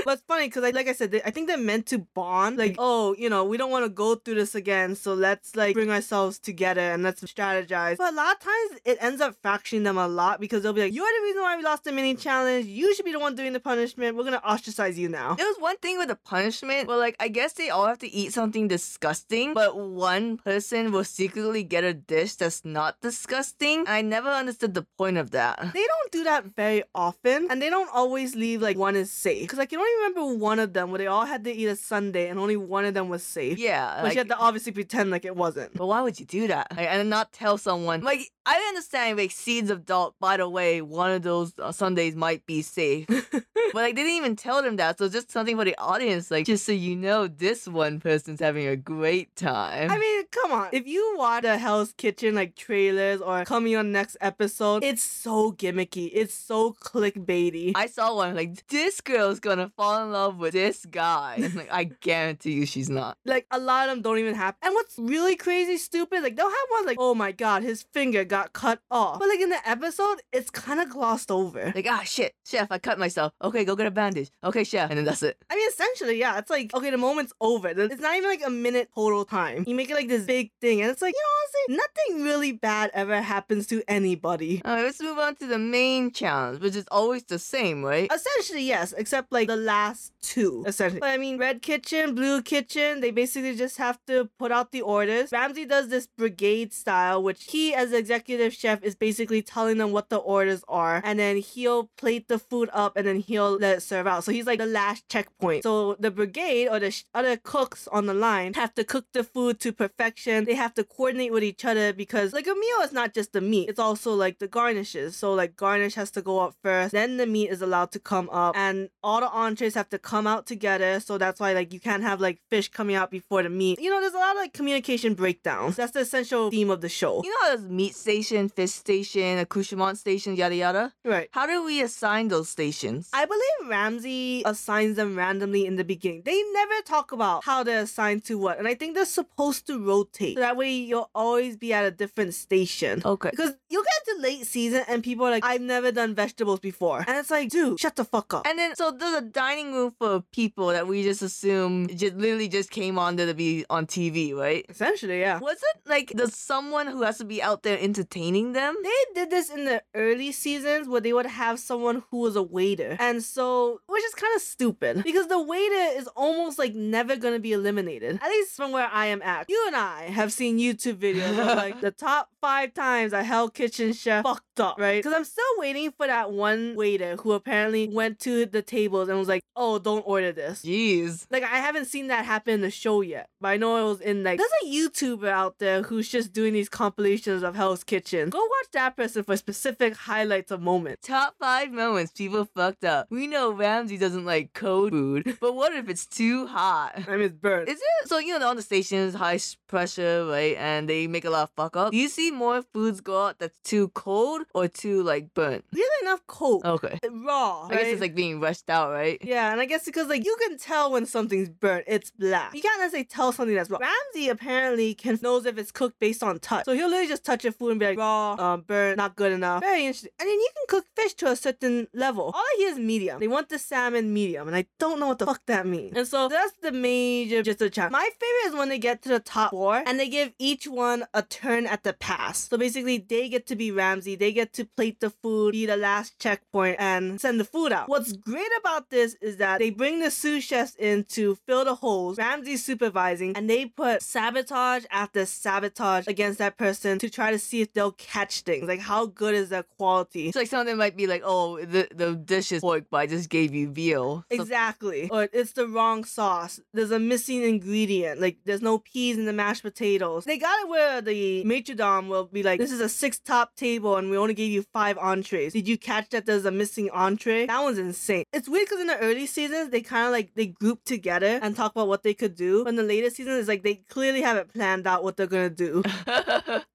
But 0.05 0.13
it's 0.13 0.23
funny 0.27 0.47
because, 0.47 0.63
I, 0.63 0.71
like 0.71 0.87
I 0.87 0.93
said, 0.93 1.11
they, 1.11 1.21
I 1.23 1.31
think 1.31 1.47
they're 1.47 1.57
meant 1.57 1.85
to 1.87 1.99
bond. 1.99 2.57
Like, 2.57 2.75
oh, 2.77 3.15
you 3.17 3.29
know, 3.29 3.43
we 3.43 3.57
don't 3.57 3.71
want 3.71 3.85
to 3.85 3.89
go 3.89 4.15
through 4.15 4.35
this 4.35 4.55
again, 4.55 4.95
so 4.95 5.13
let's 5.13 5.55
like 5.55 5.73
bring 5.73 5.89
ourselves 5.89 6.39
together 6.39 6.81
and 6.81 7.03
let's 7.03 7.21
strategize. 7.23 7.97
But 7.97 8.13
a 8.13 8.15
lot 8.15 8.35
of 8.35 8.39
times 8.39 8.79
it 8.85 8.97
ends 9.01 9.21
up 9.21 9.35
fracturing 9.41 9.83
them 9.83 9.97
a 9.97 10.07
lot 10.07 10.39
because 10.39 10.63
they'll 10.63 10.73
be 10.73 10.81
like, 10.81 10.93
"You're 10.93 11.05
the 11.05 11.23
reason 11.23 11.41
why 11.41 11.57
we 11.57 11.63
lost 11.63 11.83
the 11.83 11.91
mini 11.91 12.15
challenge. 12.15 12.65
You 12.65 12.93
should 12.95 13.05
be 13.05 13.11
the 13.11 13.19
one 13.19 13.35
doing 13.35 13.53
the 13.53 13.59
punishment. 13.59 14.15
We're 14.15 14.23
gonna 14.23 14.41
ostracize 14.43 14.97
you 14.97 15.09
now." 15.09 15.35
There 15.35 15.47
was 15.47 15.57
one 15.59 15.77
thing 15.77 15.97
with 15.97 16.07
the 16.09 16.15
punishment, 16.15 16.87
but 16.87 16.97
like 16.99 17.15
I 17.19 17.27
guess 17.27 17.53
they 17.53 17.69
all 17.69 17.87
have 17.87 17.99
to 17.99 18.11
eat 18.11 18.33
something 18.33 18.67
disgusting, 18.67 19.53
but 19.53 19.77
one 19.77 20.37
person 20.37 20.91
will 20.91 21.03
secretly 21.03 21.63
get 21.63 21.83
a 21.83 21.93
dish 21.93 22.35
that's 22.35 22.65
not 22.65 22.99
disgusting. 23.01 23.85
I 23.87 24.01
never 24.01 24.29
understood 24.29 24.73
the 24.73 24.85
point 24.97 25.17
of 25.17 25.31
that. 25.31 25.59
They 25.73 25.85
don't 25.85 26.11
do 26.11 26.23
that 26.25 26.45
very 26.55 26.83
often, 26.93 27.47
and 27.49 27.61
they 27.61 27.69
don't 27.69 27.89
always 27.93 28.35
leave 28.35 28.61
like 28.61 28.77
one 28.77 28.95
is 28.95 29.11
safe. 29.11 29.43
Because 29.43 29.59
I 29.59 29.65
can 29.65 29.79
only 29.79 29.92
remember 29.97 30.35
one 30.35 30.59
of 30.59 30.73
them 30.73 30.91
where 30.91 30.97
they 30.97 31.07
all 31.07 31.25
had 31.25 31.43
to 31.45 31.51
eat 31.51 31.67
a 31.67 31.75
sundae, 31.75 32.27
and 32.27 32.39
only 32.39 32.57
one 32.57 32.85
of 32.85 32.93
them 32.93 33.09
was 33.09 33.23
safe. 33.23 33.57
Yeah, 33.59 33.95
But 33.97 34.03
like, 34.05 34.13
you 34.13 34.19
had 34.19 34.27
to 34.29 34.37
obviously 34.37 34.71
pretend 34.71 35.09
like 35.11 35.25
it 35.25 35.35
wasn't. 35.35 35.73
but 35.73 35.85
why 35.87 36.01
would 36.01 36.19
you 36.19 36.25
do 36.25 36.47
that? 36.47 36.67
Like, 36.75 36.87
and 36.87 37.09
not 37.09 37.31
tell 37.31 37.57
someone? 37.57 38.01
Like 38.01 38.29
I 38.45 38.55
understand 38.67 39.17
like 39.17 39.31
seeds 39.31 39.69
of 39.69 39.85
doubt. 39.85 40.15
By 40.19 40.37
the 40.37 40.49
way, 40.49 40.81
one 40.81 41.11
of 41.11 41.21
those 41.21 41.53
uh, 41.59 41.71
sundaes 41.71 42.15
might 42.15 42.45
be 42.45 42.61
safe, 42.61 43.07
but 43.31 43.73
like 43.73 43.95
they 43.95 44.03
didn't 44.03 44.17
even 44.17 44.35
tell 44.35 44.61
them 44.61 44.75
that. 44.77 44.97
So 44.97 45.05
it's 45.05 45.13
just 45.13 45.31
something 45.31 45.55
for 45.55 45.65
the 45.65 45.77
audience, 45.77 46.29
like 46.29 46.45
just 46.45 46.65
so 46.65 46.71
you 46.71 46.95
know, 46.95 47.27
this 47.27 47.67
one 47.67 47.99
person's 47.99 48.39
having 48.39 48.67
a 48.67 48.75
great 48.75 49.35
time. 49.35 49.89
I 49.91 49.97
mean, 49.97 50.25
come 50.31 50.51
on. 50.51 50.69
If 50.73 50.87
you 50.87 51.15
watch 51.17 51.43
the 51.43 51.57
Hell's 51.57 51.93
Kitchen 51.93 52.35
like 52.35 52.55
trailers 52.55 53.21
or 53.21 53.45
coming 53.45 53.75
on 53.75 53.91
next 53.91 54.17
episode, 54.19 54.83
it's 54.83 55.03
so 55.03 55.51
gimmicky. 55.53 56.09
It's 56.13 56.33
so 56.33 56.73
clickbaity. 56.73 57.71
I 57.75 57.87
saw 57.87 58.15
one 58.15 58.35
like 58.35 58.67
this 58.67 58.99
girl's 59.01 59.39
gonna 59.39 59.71
fall 59.77 60.03
in 60.03 60.11
love 60.11 60.37
with 60.37 60.53
this 60.53 60.85
guy. 60.85 61.35
And, 61.37 61.55
like 61.55 61.71
I 61.71 61.85
guarantee 61.85 62.53
you, 62.53 62.65
she's 62.65 62.89
not. 62.89 63.17
like 63.25 63.45
a 63.51 63.59
lot 63.59 63.87
of 63.87 63.95
them 63.95 64.01
don't 64.01 64.17
even 64.17 64.35
happen. 64.35 64.59
And 64.63 64.73
what's 64.73 64.97
really 64.97 65.35
crazy 65.35 65.77
stupid, 65.77 66.23
like 66.23 66.35
they'll 66.35 66.45
have 66.49 66.69
one 66.69 66.85
like, 66.85 66.97
oh 66.99 67.15
my 67.15 67.31
god, 67.31 67.63
his 67.63 67.83
finger 67.93 68.25
got 68.33 68.51
cut 68.51 68.79
off. 68.89 69.19
But 69.19 69.29
like 69.29 69.39
in 69.39 69.49
the 69.49 69.69
episode, 69.69 70.17
it's 70.31 70.49
kind 70.49 70.79
of 70.79 70.89
glossed 70.89 71.29
over. 71.29 71.71
Like 71.75 71.85
ah 71.87 72.01
shit, 72.03 72.33
chef, 72.43 72.71
I 72.71 72.79
cut 72.79 72.97
myself. 72.97 73.31
Okay, 73.43 73.63
go 73.63 73.75
get 73.75 73.85
a 73.85 73.91
bandage. 73.91 74.31
Okay, 74.43 74.63
chef, 74.63 74.89
and 74.89 74.97
then 74.97 75.05
that's 75.05 75.21
it. 75.21 75.37
I 75.51 75.55
mean, 75.55 75.69
essentially, 75.69 76.17
yeah, 76.19 76.39
it's 76.39 76.49
like, 76.49 76.73
okay, 76.73 76.89
the 76.89 76.97
moment's 76.97 77.31
over. 77.39 77.67
It's 77.67 78.01
not 78.01 78.15
even 78.15 78.29
like 78.31 78.41
a 78.43 78.49
minute 78.49 78.89
total 78.95 79.23
time. 79.23 79.65
You 79.67 79.75
make 79.75 79.91
it 79.91 79.93
like 79.93 80.07
this 80.07 80.25
big 80.25 80.49
thing, 80.61 80.81
and 80.81 80.89
it's 80.89 81.01
like, 81.03 81.13
you 81.13 81.21
know, 81.21 81.77
honestly, 81.77 81.83
nothing 81.85 82.23
really 82.25 82.51
bad 82.53 82.89
ever 82.95 83.21
happens 83.21 83.67
to 83.67 83.83
anybody. 83.87 84.63
Alright, 84.65 84.83
let's 84.83 84.99
move 84.99 85.19
on 85.19 85.35
to 85.35 85.45
the 85.45 85.59
main 85.59 86.11
challenge, 86.11 86.59
which 86.59 86.75
is 86.75 86.85
always 86.89 87.23
the 87.25 87.37
same, 87.37 87.83
right? 87.85 88.11
Essentially, 88.11 88.63
yes, 88.63 88.95
except 88.97 89.31
like 89.31 89.47
the 89.47 89.55
last 89.55 90.11
two, 90.23 90.63
essentially. 90.65 91.01
But 91.01 91.11
I 91.11 91.17
mean, 91.17 91.37
Red 91.37 91.61
Kitchen, 91.61 92.15
Blue 92.15 92.41
Kitchen, 92.41 93.01
they 93.01 93.11
basically 93.11 93.55
just 93.55 93.77
have 93.77 93.99
to 94.07 94.27
put 94.39 94.51
out 94.51 94.71
the 94.71 94.81
orders. 94.81 95.31
Ramsay 95.31 95.65
does 95.65 95.89
this 95.89 96.07
brigade 96.07 96.73
style, 96.73 97.21
which 97.21 97.43
he, 97.43 97.75
as 97.75 97.91
the 97.91 97.97
executive 97.97 98.22
chef, 98.27 98.83
is 98.83 98.95
basically 98.95 99.41
telling 99.41 99.77
them 99.77 99.91
what 99.91 100.09
the 100.09 100.17
orders 100.17 100.63
are, 100.67 101.01
and 101.03 101.19
then 101.19 101.37
he'll 101.37 101.89
plate 101.97 102.27
the 102.27 102.39
food 102.39 102.69
up 102.73 102.95
and 102.97 103.07
then 103.07 103.19
he'll 103.19 103.57
let 103.57 103.77
it 103.77 103.81
serve 103.81 104.07
out. 104.07 104.23
So 104.23 104.31
he's 104.31 104.45
like 104.45 104.59
the 104.59 104.65
last 104.65 105.07
checkpoint. 105.09 105.63
So 105.63 105.95
the 105.99 106.11
brigade 106.11 106.67
or 106.67 106.79
the 106.79 106.91
sh- 106.91 107.05
other 107.13 107.37
cooks 107.37 107.87
on 107.91 108.05
the 108.05 108.13
line 108.13 108.53
have 108.53 108.73
to 108.75 108.83
cook 108.83 109.05
the 109.13 109.23
food 109.23 109.59
to 109.61 109.71
perfection. 109.71 110.45
They 110.45 110.55
have 110.55 110.73
to 110.75 110.83
coordinate 110.83 111.31
with 111.31 111.43
each 111.43 111.65
other 111.65 111.93
because, 111.93 112.33
like, 112.33 112.47
a 112.47 112.53
meal 112.53 112.79
is 112.83 112.91
not 112.93 113.13
just 113.13 113.33
the 113.33 113.41
meat, 113.41 113.69
it's 113.69 113.79
also 113.79 114.13
like 114.13 114.39
the 114.39 114.47
garnishes. 114.47 115.15
So, 115.15 115.33
like, 115.33 115.55
garnish 115.55 115.95
has 115.95 116.11
to 116.11 116.21
go 116.21 116.39
up 116.39 116.55
first, 116.61 116.91
then 116.91 117.17
the 117.17 117.25
meat 117.25 117.49
is 117.49 117.61
allowed 117.61 117.91
to 117.91 117.99
come 117.99 118.29
up, 118.31 118.55
and 118.57 118.89
all 119.03 119.19
the 119.19 119.29
entrees 119.29 119.75
have 119.75 119.89
to 119.89 119.99
come 119.99 120.27
out 120.27 120.45
together. 120.45 120.99
So 120.99 121.17
that's 121.17 121.39
why, 121.39 121.53
like, 121.53 121.73
you 121.73 121.79
can't 121.79 122.03
have 122.03 122.21
like 122.21 122.39
fish 122.49 122.69
coming 122.69 122.95
out 122.95 123.11
before 123.11 123.43
the 123.43 123.49
meat. 123.49 123.79
You 123.79 123.89
know, 123.89 124.01
there's 124.01 124.13
a 124.13 124.17
lot 124.17 124.35
of 124.35 124.37
like 124.37 124.53
communication 124.53 125.13
breakdowns. 125.13 125.75
That's 125.75 125.91
the 125.91 126.01
essential 126.01 126.49
theme 126.49 126.69
of 126.69 126.81
the 126.81 126.89
show. 126.89 127.21
You 127.23 127.29
know 127.29 127.37
how 127.41 127.55
there's 127.55 127.69
meat 127.69 127.95
station, 128.13 128.47
fish 128.47 128.71
station, 128.71 129.39
accouchement 129.39 129.97
station, 129.97 130.35
yada 130.35 130.55
yada? 130.55 130.93
Right. 131.03 131.29
How 131.31 131.47
do 131.47 131.65
we 131.65 131.81
assign 131.81 132.27
those 132.27 132.47
stations? 132.47 133.09
I 133.11 133.25
believe 133.25 133.69
Ramsay 133.69 134.43
assigns 134.45 134.97
them 134.97 135.17
randomly 135.17 135.65
in 135.65 135.77
the 135.77 135.83
beginning. 135.83 136.21
They 136.23 136.39
never 136.53 136.81
talk 136.85 137.11
about 137.11 137.43
how 137.43 137.63
they're 137.63 137.81
assigned 137.81 138.23
to 138.25 138.37
what, 138.37 138.59
and 138.59 138.67
I 138.67 138.75
think 138.75 138.93
they're 138.93 139.05
supposed 139.05 139.65
to 139.67 139.83
rotate. 139.83 140.35
So 140.35 140.41
that 140.41 140.57
way 140.57 140.71
you'll 140.73 141.09
always 141.15 141.57
be 141.57 141.73
at 141.73 141.85
a 141.85 141.91
different 141.91 142.35
station. 142.35 143.01
Okay. 143.03 143.31
Because 143.31 143.53
you'll 143.67 143.83
get 143.83 144.15
to 144.15 144.21
late 144.21 144.45
season 144.45 144.83
and 144.87 145.03
people 145.03 145.25
are 145.25 145.31
like, 145.31 145.43
I've 145.43 145.61
never 145.61 145.91
done 145.91 146.13
vegetables 146.13 146.59
before. 146.59 147.03
And 147.07 147.17
it's 147.17 147.31
like, 147.31 147.49
dude, 147.49 147.79
shut 147.79 147.95
the 147.95 148.05
fuck 148.05 148.31
up. 148.35 148.45
And 148.45 148.59
then, 148.59 148.75
so 148.75 148.91
there's 148.91 149.15
a 149.15 149.21
dining 149.21 149.73
room 149.73 149.95
for 149.97 150.21
people 150.31 150.67
that 150.67 150.85
we 150.87 151.01
just 151.01 151.23
assume 151.23 151.87
just 151.87 152.15
literally 152.15 152.47
just 152.47 152.69
came 152.69 152.99
on 152.99 153.17
to 153.17 153.33
be 153.33 153.65
on 153.71 153.87
TV, 153.87 154.35
right? 154.35 154.67
Essentially, 154.69 155.19
yeah. 155.19 155.39
Was 155.39 155.57
it 155.57 155.89
like 155.89 156.13
there's 156.15 156.35
someone 156.35 156.85
who 156.85 157.01
has 157.01 157.17
to 157.17 157.25
be 157.25 157.41
out 157.41 157.63
there 157.63 157.77
entertaining 158.03 158.53
them? 158.53 158.75
They 158.83 158.89
did 159.15 159.29
this 159.29 159.49
in 159.49 159.65
the 159.65 159.81
early 159.95 160.31
seasons 160.31 160.87
where 160.87 161.01
they 161.01 161.13
would 161.13 161.25
have 161.25 161.59
someone 161.59 162.03
who 162.09 162.19
was 162.19 162.35
a 162.35 162.43
waiter. 162.43 162.97
And 162.99 163.23
so, 163.23 163.79
which 163.87 164.03
is 164.03 164.13
kind 164.13 164.35
of 164.35 164.41
stupid 164.41 165.03
because 165.03 165.27
the 165.27 165.41
waiter 165.41 165.97
is 165.97 166.07
almost 166.15 166.59
like 166.59 166.73
never 166.73 167.15
going 167.15 167.33
to 167.33 167.39
be 167.39 167.53
eliminated. 167.53 168.19
At 168.21 168.29
least 168.29 168.55
from 168.55 168.71
where 168.71 168.89
I 168.91 169.07
am 169.07 169.21
at. 169.21 169.49
You 169.49 169.63
and 169.67 169.75
I 169.75 170.03
have 170.03 170.31
seen 170.31 170.59
YouTube 170.59 170.95
videos 170.95 171.31
of 171.39 171.57
like 171.57 171.81
the 171.81 171.91
top 171.91 172.29
five 172.41 172.73
times 172.73 173.13
a 173.13 173.23
Hell 173.23 173.49
Kitchen 173.49 173.93
chef 173.93 174.23
fucked 174.23 174.59
up, 174.59 174.77
right? 174.79 175.01
Because 175.01 175.13
I'm 175.13 175.23
still 175.23 175.43
waiting 175.57 175.91
for 175.91 176.07
that 176.07 176.31
one 176.31 176.75
waiter 176.75 177.15
who 177.17 177.31
apparently 177.31 177.87
went 177.87 178.19
to 178.21 178.45
the 178.45 178.61
tables 178.61 179.09
and 179.09 179.17
was 179.17 179.27
like, 179.27 179.43
oh, 179.55 179.79
don't 179.79 180.03
order 180.05 180.31
this. 180.31 180.63
Jeez. 180.63 181.25
Like 181.29 181.43
I 181.43 181.57
haven't 181.57 181.85
seen 181.85 182.07
that 182.07 182.25
happen 182.25 182.55
in 182.55 182.61
the 182.61 182.71
show 182.71 183.01
yet, 183.01 183.29
but 183.39 183.49
I 183.49 183.57
know 183.57 183.77
it 183.77 183.89
was 183.89 184.01
in 184.01 184.23
like 184.23 184.39
there's 184.39 184.51
a 184.63 184.67
YouTuber 184.67 185.29
out 185.29 185.59
there 185.59 185.83
who's 185.83 186.09
just 186.09 186.33
doing 186.33 186.53
these 186.53 186.69
compilations 186.69 187.43
of 187.43 187.55
Hell's 187.55 187.83
Kitchen. 187.83 187.92
Go 188.29 188.39
watch 188.39 188.67
that 188.73 188.95
person 188.95 189.23
for 189.23 189.35
specific 189.35 189.95
highlights 189.95 190.51
of 190.51 190.61
moments. 190.61 191.07
Top 191.07 191.35
five 191.39 191.71
moments 191.71 192.11
people 192.11 192.45
fucked 192.45 192.85
up. 192.85 193.07
We 193.09 193.27
know 193.27 193.51
Ramsay 193.51 193.97
doesn't 193.97 194.25
like 194.25 194.53
cold 194.53 194.91
food, 194.91 195.37
but 195.39 195.55
what 195.55 195.73
if 195.73 195.89
it's 195.89 196.05
too 196.05 196.47
hot? 196.47 196.93
I 197.07 197.11
mean, 197.11 197.21
it's 197.21 197.33
burnt. 197.35 197.69
Is 197.69 197.79
it 197.79 198.09
so? 198.09 198.19
You 198.19 198.37
know, 198.39 198.49
on 198.49 198.55
the 198.55 198.61
stations, 198.61 199.15
high 199.15 199.39
pressure, 199.67 200.25
right? 200.27 200.55
And 200.57 200.87
they 200.87 201.07
make 201.07 201.25
a 201.25 201.29
lot 201.29 201.43
of 201.43 201.49
fuck 201.55 201.75
up. 201.75 201.91
Do 201.91 201.97
you 201.97 202.09
see 202.09 202.31
more 202.31 202.61
foods 202.61 203.01
go 203.01 203.25
out 203.25 203.39
that's 203.39 203.57
too 203.63 203.87
cold 203.89 204.43
or 204.53 204.67
too 204.67 205.03
like 205.03 205.33
burnt? 205.33 205.65
Really 205.73 206.07
enough 206.07 206.21
cold, 206.27 206.63
Okay. 206.65 206.99
raw. 207.11 207.67
I 207.69 207.75
guess 207.75 207.87
it's 207.87 208.01
like 208.01 208.15
being 208.15 208.39
rushed 208.39 208.69
out, 208.69 208.91
right? 208.91 209.17
Yeah, 209.23 209.51
and 209.51 209.59
I 209.59 209.65
guess 209.65 209.85
because 209.85 210.07
like 210.09 210.25
you 210.25 210.35
can 210.47 210.57
tell 210.57 210.91
when 210.91 211.05
something's 211.05 211.49
burnt, 211.49 211.85
it's 211.87 212.11
black. 212.11 212.53
You 212.53 212.61
can't 212.61 212.79
necessarily 212.79 213.05
tell 213.05 213.31
something 213.31 213.55
that's 213.55 213.69
raw. 213.69 213.79
Ramsay 213.79 214.29
apparently 214.29 214.93
can 214.93 215.17
knows 215.23 215.45
if 215.45 215.57
it's 215.57 215.71
cooked 215.71 215.99
based 215.99 216.21
on 216.23 216.39
touch. 216.39 216.65
So 216.65 216.73
he'll 216.73 216.87
literally 216.89 217.07
just 217.07 217.23
touch 217.23 217.43
your 217.43 217.53
food 217.53 217.71
and 217.71 217.79
be 217.83 217.89
like 217.89 217.97
raw, 217.97 218.33
um, 218.33 218.61
burnt, 218.61 218.97
not 218.97 219.15
good 219.15 219.31
enough. 219.31 219.61
Very 219.61 219.85
interesting. 219.85 220.11
And 220.19 220.27
then 220.27 220.35
you 220.35 220.49
can 220.55 220.65
cook 220.75 220.85
fish 220.95 221.13
to 221.15 221.27
a 221.27 221.35
certain 221.35 221.87
level. 221.93 222.25
All 222.25 222.35
I 222.35 222.55
hear 222.57 222.69
is 222.69 222.79
medium. 222.79 223.19
They 223.19 223.27
want 223.27 223.49
the 223.49 223.59
salmon 223.59 224.13
medium, 224.13 224.47
and 224.47 224.55
I 224.55 224.65
don't 224.79 224.99
know 224.99 225.07
what 225.07 225.19
the 225.19 225.25
fuck 225.25 225.41
that 225.47 225.65
means. 225.65 225.95
And 225.95 226.07
so 226.07 226.27
that's 226.27 226.53
the 226.61 226.71
major 226.71 227.43
gist 227.43 227.61
of 227.61 227.67
the 227.67 227.69
challenge. 227.69 227.91
My 227.91 228.09
favorite 228.19 228.53
is 228.53 228.55
when 228.57 228.69
they 228.69 228.79
get 228.79 229.01
to 229.03 229.09
the 229.09 229.19
top 229.19 229.51
four 229.51 229.83
and 229.85 229.99
they 229.99 230.09
give 230.09 230.33
each 230.39 230.67
one 230.67 231.05
a 231.13 231.21
turn 231.21 231.65
at 231.65 231.83
the 231.83 231.93
pass. 231.93 232.49
So 232.49 232.57
basically, 232.57 232.97
they 232.97 233.29
get 233.29 233.47
to 233.47 233.55
be 233.55 233.71
Ramsay. 233.71 234.15
They 234.15 234.31
get 234.31 234.53
to 234.53 234.65
plate 234.65 234.99
the 234.99 235.09
food, 235.09 235.53
be 235.53 235.65
the 235.65 235.77
last 235.77 236.19
checkpoint, 236.19 236.77
and 236.79 237.19
send 237.19 237.39
the 237.39 237.45
food 237.45 237.71
out. 237.71 237.89
What's 237.89 238.13
great 238.13 238.51
about 238.59 238.89
this 238.89 239.15
is 239.21 239.37
that 239.37 239.59
they 239.59 239.69
bring 239.69 239.99
the 239.99 240.11
sous 240.11 240.43
chefs 240.43 240.75
in 240.75 241.03
to 241.05 241.35
fill 241.47 241.65
the 241.65 241.75
holes. 241.75 242.17
Ramsay's 242.17 242.63
supervising, 242.63 243.35
and 243.35 243.49
they 243.49 243.65
put 243.65 244.01
sabotage 244.01 244.85
after 244.91 245.25
sabotage 245.25 246.07
against 246.07 246.39
that 246.39 246.57
person 246.57 246.99
to 246.99 247.09
try 247.09 247.31
to 247.31 247.39
see 247.39 247.61
if 247.61 247.72
they'll 247.73 247.91
catch 247.93 248.41
things. 248.41 248.67
Like, 248.67 248.79
how 248.79 249.05
good 249.07 249.33
is 249.35 249.49
their 249.49 249.63
quality? 249.63 250.27
It's 250.27 250.35
like 250.35 250.47
some 250.47 250.61
of 250.61 250.65
them 250.67 250.77
might 250.77 250.95
be 250.95 251.07
like, 251.07 251.21
oh, 251.25 251.63
the, 251.63 251.87
the 251.93 252.15
dish 252.15 252.51
is 252.51 252.61
pork, 252.61 252.85
but 252.91 252.97
I 252.97 253.07
just 253.07 253.29
gave 253.29 253.53
you 253.53 253.69
veal. 253.69 254.25
So- 254.31 254.41
Exactly. 254.41 255.09
Or 255.09 255.27
it's 255.33 255.53
the 255.53 255.67
wrong 255.67 256.03
sauce. 256.03 256.59
There's 256.73 256.91
a 256.91 256.99
missing 256.99 257.43
ingredient. 257.43 258.19
Like 258.21 258.37
there's 258.45 258.61
no 258.61 258.77
peas 258.79 259.17
in 259.17 259.25
the 259.25 259.33
mashed 259.33 259.63
potatoes. 259.63 260.25
They 260.25 260.37
got 260.37 260.59
it 260.61 260.69
where 260.69 261.01
the 261.01 261.43
maitre 261.43 261.75
d' 261.75 262.07
will 262.09 262.25
be 262.25 262.43
like, 262.43 262.59
this 262.59 262.71
is 262.71 262.79
a 262.79 262.89
six 262.89 263.19
top 263.19 263.55
table 263.55 263.95
and 263.97 264.09
we 264.09 264.17
only 264.17 264.33
gave 264.33 264.51
you 264.51 264.63
five 264.73 264.97
entrees. 264.97 265.53
Did 265.53 265.67
you 265.67 265.77
catch 265.77 266.09
that 266.09 266.25
there's 266.25 266.45
a 266.45 266.51
missing 266.51 266.89
entree? 266.91 267.45
That 267.47 267.61
one's 267.63 267.77
insane. 267.77 268.23
It's 268.33 268.47
weird 268.49 268.65
because 268.67 268.79
in 268.81 268.87
the 268.87 268.97
early 268.99 269.25
seasons, 269.25 269.69
they 269.69 269.81
kind 269.81 270.05
of 270.05 270.11
like, 270.11 270.33
they 270.35 270.47
group 270.47 270.83
together 270.83 271.39
and 271.41 271.55
talk 271.55 271.71
about 271.71 271.87
what 271.87 272.03
they 272.03 272.13
could 272.13 272.35
do. 272.35 272.63
But 272.63 272.69
in 272.69 272.75
the 272.75 272.83
later 272.83 273.09
seasons, 273.09 273.39
it's 273.39 273.47
like 273.47 273.63
they 273.63 273.75
clearly 273.89 274.21
haven't 274.21 274.53
planned 274.53 274.85
out 274.87 275.03
what 275.03 275.17
they're 275.17 275.27
gonna 275.27 275.49
do. 275.49 275.83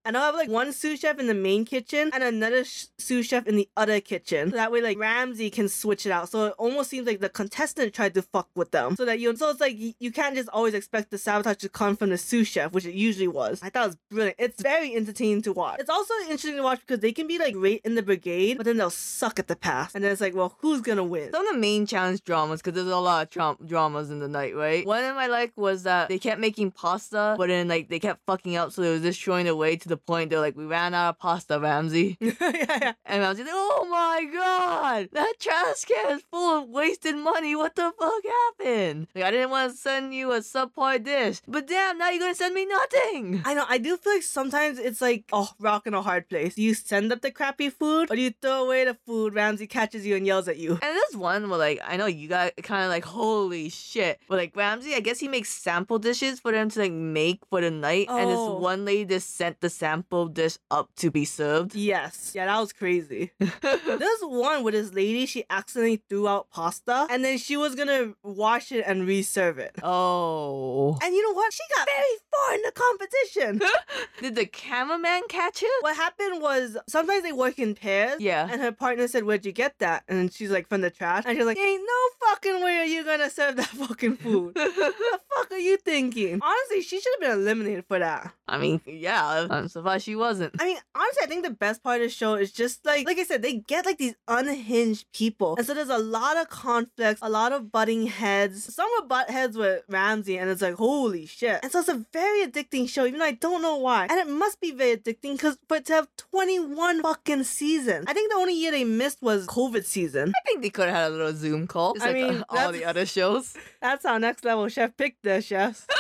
And 0.04 0.16
I'll 0.16 0.24
have 0.24 0.34
like 0.36 0.48
one 0.48 0.72
sous 0.78 1.00
chef 1.00 1.18
in 1.18 1.26
the 1.26 1.34
main 1.34 1.64
kitchen 1.64 2.10
and 2.12 2.22
another 2.22 2.64
sh- 2.64 2.86
sous 2.98 3.26
chef 3.26 3.46
in 3.46 3.56
the 3.56 3.68
other 3.76 4.00
kitchen. 4.00 4.50
So 4.50 4.56
that 4.56 4.72
way, 4.72 4.80
like 4.80 4.98
Ramsay 4.98 5.50
can 5.50 5.68
switch 5.68 6.06
it 6.06 6.10
out. 6.12 6.28
So 6.28 6.46
it 6.46 6.54
almost 6.58 6.90
seems 6.90 7.06
like 7.06 7.20
the 7.20 7.28
contestant 7.28 7.94
tried 7.94 8.14
to 8.14 8.22
fuck 8.22 8.48
with 8.54 8.70
them. 8.70 8.96
So 8.96 9.04
that 9.04 9.20
you, 9.20 9.34
so 9.36 9.50
it's 9.50 9.60
like 9.60 9.76
you 9.76 10.12
can't 10.12 10.34
just 10.34 10.48
always 10.50 10.74
expect 10.74 11.10
the 11.10 11.18
sabotage 11.18 11.56
to 11.58 11.68
come 11.68 11.96
from 11.96 12.10
the 12.10 12.18
sous 12.18 12.46
chef, 12.48 12.72
which 12.72 12.86
it 12.86 12.94
usually 12.94 13.28
was. 13.28 13.60
I 13.62 13.70
thought 13.70 13.84
it 13.84 13.88
was 13.88 13.96
brilliant. 14.10 14.36
It's 14.38 14.62
very 14.62 14.94
entertaining 14.94 15.42
to 15.42 15.52
watch. 15.52 15.80
It's 15.80 15.90
also 15.90 16.14
interesting 16.22 16.56
to 16.56 16.62
watch 16.62 16.80
because 16.80 17.00
they 17.00 17.12
can 17.12 17.26
be 17.26 17.38
like 17.38 17.54
great 17.54 17.82
in 17.84 17.94
the 17.94 18.02
brigade, 18.02 18.56
but 18.56 18.66
then 18.66 18.76
they'll 18.76 18.90
suck 18.90 19.38
at 19.38 19.48
the 19.48 19.56
pass. 19.56 19.94
And 19.94 20.04
then 20.04 20.12
it's 20.12 20.20
like, 20.20 20.34
well, 20.34 20.56
who's 20.60 20.80
gonna 20.80 21.04
win? 21.04 21.32
Some 21.32 21.46
of 21.46 21.54
the 21.54 21.58
main 21.58 21.86
challenge 21.86 22.22
dramas, 22.24 22.60
because 22.60 22.74
there's 22.74 22.86
a 22.86 22.96
lot 22.96 23.22
of 23.24 23.30
tra- 23.30 23.66
dramas 23.66 24.10
in 24.10 24.20
the 24.20 24.28
night, 24.28 24.54
right? 24.54 24.86
One 24.86 25.04
of 25.04 25.16
I 25.16 25.26
like 25.26 25.52
was 25.56 25.82
that 25.82 26.08
they 26.08 26.18
kept 26.18 26.40
making 26.40 26.70
pasta, 26.70 27.34
but 27.36 27.48
then 27.48 27.68
like 27.68 27.88
they 27.88 27.98
kept 27.98 28.20
fucking 28.26 28.56
up, 28.56 28.72
so 28.72 28.82
they 28.82 28.90
was 28.90 29.02
just 29.02 29.22
throwing 29.22 29.46
it 29.46 29.50
away 29.50 29.76
to 29.76 29.88
the 29.88 29.96
point 29.96 30.30
they're 30.30 30.40
like, 30.40 30.56
we 30.56 30.66
ran 30.68 30.94
out 30.94 31.10
of 31.10 31.18
pasta, 31.18 31.58
Ramsay. 31.58 32.16
yeah, 32.20 32.32
yeah. 32.40 32.92
And 33.04 33.22
Ramsay's 33.22 33.46
like, 33.46 33.54
oh 33.56 33.86
my 33.90 34.24
god, 34.32 35.08
that 35.12 35.34
trash 35.40 35.84
can 35.84 36.16
is 36.16 36.22
full 36.30 36.62
of 36.62 36.68
wasted 36.68 37.16
money. 37.16 37.56
What 37.56 37.74
the 37.74 37.92
fuck 37.98 38.22
happened? 38.58 39.08
Like, 39.14 39.24
I 39.24 39.30
didn't 39.30 39.50
want 39.50 39.72
to 39.72 39.76
send 39.76 40.14
you 40.14 40.32
a 40.32 40.38
subpar 40.40 41.02
dish, 41.02 41.40
but 41.48 41.66
damn, 41.66 41.98
now 41.98 42.10
you're 42.10 42.20
gonna 42.20 42.34
send 42.34 42.54
me 42.54 42.66
nothing. 42.66 43.42
I 43.44 43.54
know. 43.54 43.64
I 43.68 43.78
do 43.78 43.96
feel 43.96 44.14
like 44.14 44.22
sometimes 44.22 44.78
it's 44.78 45.00
like 45.00 45.24
oh, 45.32 45.50
rock 45.58 45.86
in 45.86 45.94
a 45.94 46.02
hard 46.02 46.28
place. 46.28 46.56
You 46.58 46.74
send 46.74 47.12
up 47.12 47.20
the 47.22 47.30
crappy 47.30 47.70
food, 47.70 48.10
or 48.10 48.16
you 48.16 48.32
throw 48.40 48.64
away 48.64 48.84
the 48.84 48.94
food. 49.06 49.34
Ramsay 49.34 49.66
catches 49.66 50.06
you 50.06 50.16
and 50.16 50.26
yells 50.26 50.48
at 50.48 50.58
you. 50.58 50.72
And 50.72 50.80
there's 50.82 51.16
one 51.16 51.48
where 51.50 51.58
like 51.58 51.80
I 51.84 51.96
know 51.96 52.06
you 52.06 52.28
got 52.28 52.52
kind 52.62 52.84
of 52.84 52.90
like 52.90 53.04
holy 53.04 53.68
shit, 53.68 54.20
but 54.28 54.36
like 54.38 54.56
Ramsay, 54.56 54.94
I 54.94 55.00
guess 55.00 55.18
he 55.18 55.28
makes 55.28 55.48
sample 55.50 55.98
dishes 55.98 56.40
for 56.40 56.52
them 56.52 56.68
to 56.70 56.78
like 56.80 56.92
make 56.92 57.40
for 57.50 57.60
the 57.60 57.70
night, 57.70 58.06
and 58.08 58.30
this 58.30 58.38
Oh. 58.38 58.58
one 58.58 58.84
lady 58.84 59.04
just 59.04 59.36
sent 59.36 59.60
the 59.60 59.68
sample 59.70 60.26
dish 60.28 60.57
up 60.70 60.90
to 60.96 61.10
be 61.10 61.24
served. 61.24 61.74
Yes, 61.74 62.32
yeah, 62.34 62.44
that 62.46 62.60
was 62.60 62.72
crazy. 62.74 63.32
There's 63.38 64.20
one 64.22 64.62
with 64.62 64.74
this 64.74 64.92
lady. 64.92 65.24
She 65.26 65.44
accidentally 65.48 66.02
threw 66.08 66.28
out 66.28 66.50
pasta, 66.50 67.06
and 67.10 67.24
then 67.24 67.38
she 67.38 67.56
was 67.56 67.74
gonna 67.74 68.12
wash 68.22 68.70
it 68.72 68.84
and 68.86 69.06
reserve 69.06 69.58
it. 69.58 69.76
oh, 69.82 70.98
And 71.02 71.14
you 71.14 71.22
know 71.26 71.34
what? 71.34 71.52
She 71.52 71.62
got 71.74 71.86
very 71.86 72.18
far 72.30 72.54
in 72.54 72.62
the 72.62 72.72
competition. 72.72 73.60
did 74.20 74.34
the 74.34 74.46
cameraman 74.46 75.22
catch 75.28 75.62
it? 75.62 75.68
what 75.82 75.96
happened 75.96 76.42
was 76.42 76.76
sometimes 76.88 77.22
they 77.22 77.32
work 77.32 77.58
in 77.58 77.74
pairs. 77.74 78.20
Yeah. 78.20 78.48
And 78.50 78.60
her 78.60 78.72
partner 78.72 79.08
said, 79.08 79.24
Where'd 79.24 79.46
you 79.46 79.52
get 79.52 79.78
that? 79.78 80.04
And 80.08 80.32
she's 80.32 80.50
like, 80.50 80.68
From 80.68 80.80
the 80.82 80.90
trash. 80.90 81.24
And 81.26 81.36
she's 81.36 81.46
like, 81.46 81.58
Ain't 81.58 81.82
no 81.86 82.28
fucking 82.28 82.62
way 82.62 82.78
are 82.78 82.84
you 82.84 83.04
gonna 83.04 83.30
serve 83.30 83.56
that 83.56 83.66
fucking 83.68 84.16
food. 84.18 84.54
What 84.56 84.74
the 84.76 85.20
fuck 85.36 85.52
are 85.52 85.58
you 85.58 85.76
thinking? 85.78 86.40
Honestly, 86.42 86.82
she 86.82 87.00
should 87.00 87.12
have 87.14 87.20
been 87.20 87.40
eliminated 87.40 87.84
for 87.86 87.98
that. 87.98 88.32
I 88.46 88.58
mean, 88.58 88.80
yeah, 88.86 89.46
I'm 89.50 89.68
surprised 89.68 90.04
she 90.04 90.16
wasn't. 90.16 90.47
I 90.58 90.64
mean, 90.64 90.78
honestly, 90.94 91.22
I 91.22 91.26
think 91.26 91.44
the 91.44 91.50
best 91.50 91.82
part 91.82 92.00
of 92.00 92.06
the 92.06 92.10
show 92.14 92.34
is 92.34 92.52
just 92.52 92.84
like, 92.84 93.06
like 93.06 93.18
I 93.18 93.24
said, 93.24 93.42
they 93.42 93.54
get 93.54 93.86
like 93.86 93.98
these 93.98 94.14
unhinged 94.26 95.06
people. 95.12 95.56
And 95.56 95.66
so 95.66 95.74
there's 95.74 95.88
a 95.88 95.98
lot 95.98 96.36
of 96.36 96.48
conflicts, 96.48 97.20
a 97.22 97.28
lot 97.30 97.52
of 97.52 97.70
butting 97.72 98.06
heads. 98.06 98.74
Some 98.74 98.88
are 98.98 99.06
butt 99.06 99.30
heads 99.30 99.56
with 99.56 99.82
Ramsay, 99.88 100.38
and 100.38 100.50
it's 100.50 100.62
like, 100.62 100.74
holy 100.74 101.26
shit. 101.26 101.60
And 101.62 101.72
so 101.72 101.80
it's 101.80 101.88
a 101.88 102.04
very 102.12 102.46
addicting 102.46 102.88
show, 102.88 103.06
even 103.06 103.18
though 103.20 103.26
I 103.26 103.32
don't 103.32 103.62
know 103.62 103.76
why. 103.76 104.06
And 104.08 104.18
it 104.18 104.28
must 104.28 104.60
be 104.60 104.70
very 104.72 104.96
addicting 104.96 105.32
because 105.32 105.58
for 105.68 105.76
it 105.78 105.86
to 105.86 105.94
have 105.94 106.08
21 106.16 107.02
fucking 107.02 107.44
seasons. 107.44 108.04
I 108.08 108.12
think 108.12 108.30
the 108.30 108.38
only 108.38 108.54
year 108.54 108.70
they 108.70 108.84
missed 108.84 109.22
was 109.22 109.46
COVID 109.46 109.84
season. 109.84 110.32
I 110.36 110.46
think 110.46 110.62
they 110.62 110.70
could 110.70 110.88
have 110.88 110.96
had 110.96 111.12
a 111.12 111.14
little 111.14 111.32
Zoom 111.34 111.66
call. 111.66 111.94
Just 111.94 112.06
I 112.06 112.12
like 112.12 112.16
mean, 112.16 112.44
uh, 112.48 112.54
uh, 112.54 112.58
all 112.58 112.72
the 112.72 112.84
other 112.84 113.06
shows. 113.06 113.54
That's 113.82 114.04
how 114.04 114.18
next 114.18 114.44
level 114.44 114.68
chef 114.68 114.96
picked 114.96 115.22
the 115.22 115.40
chefs. 115.40 115.86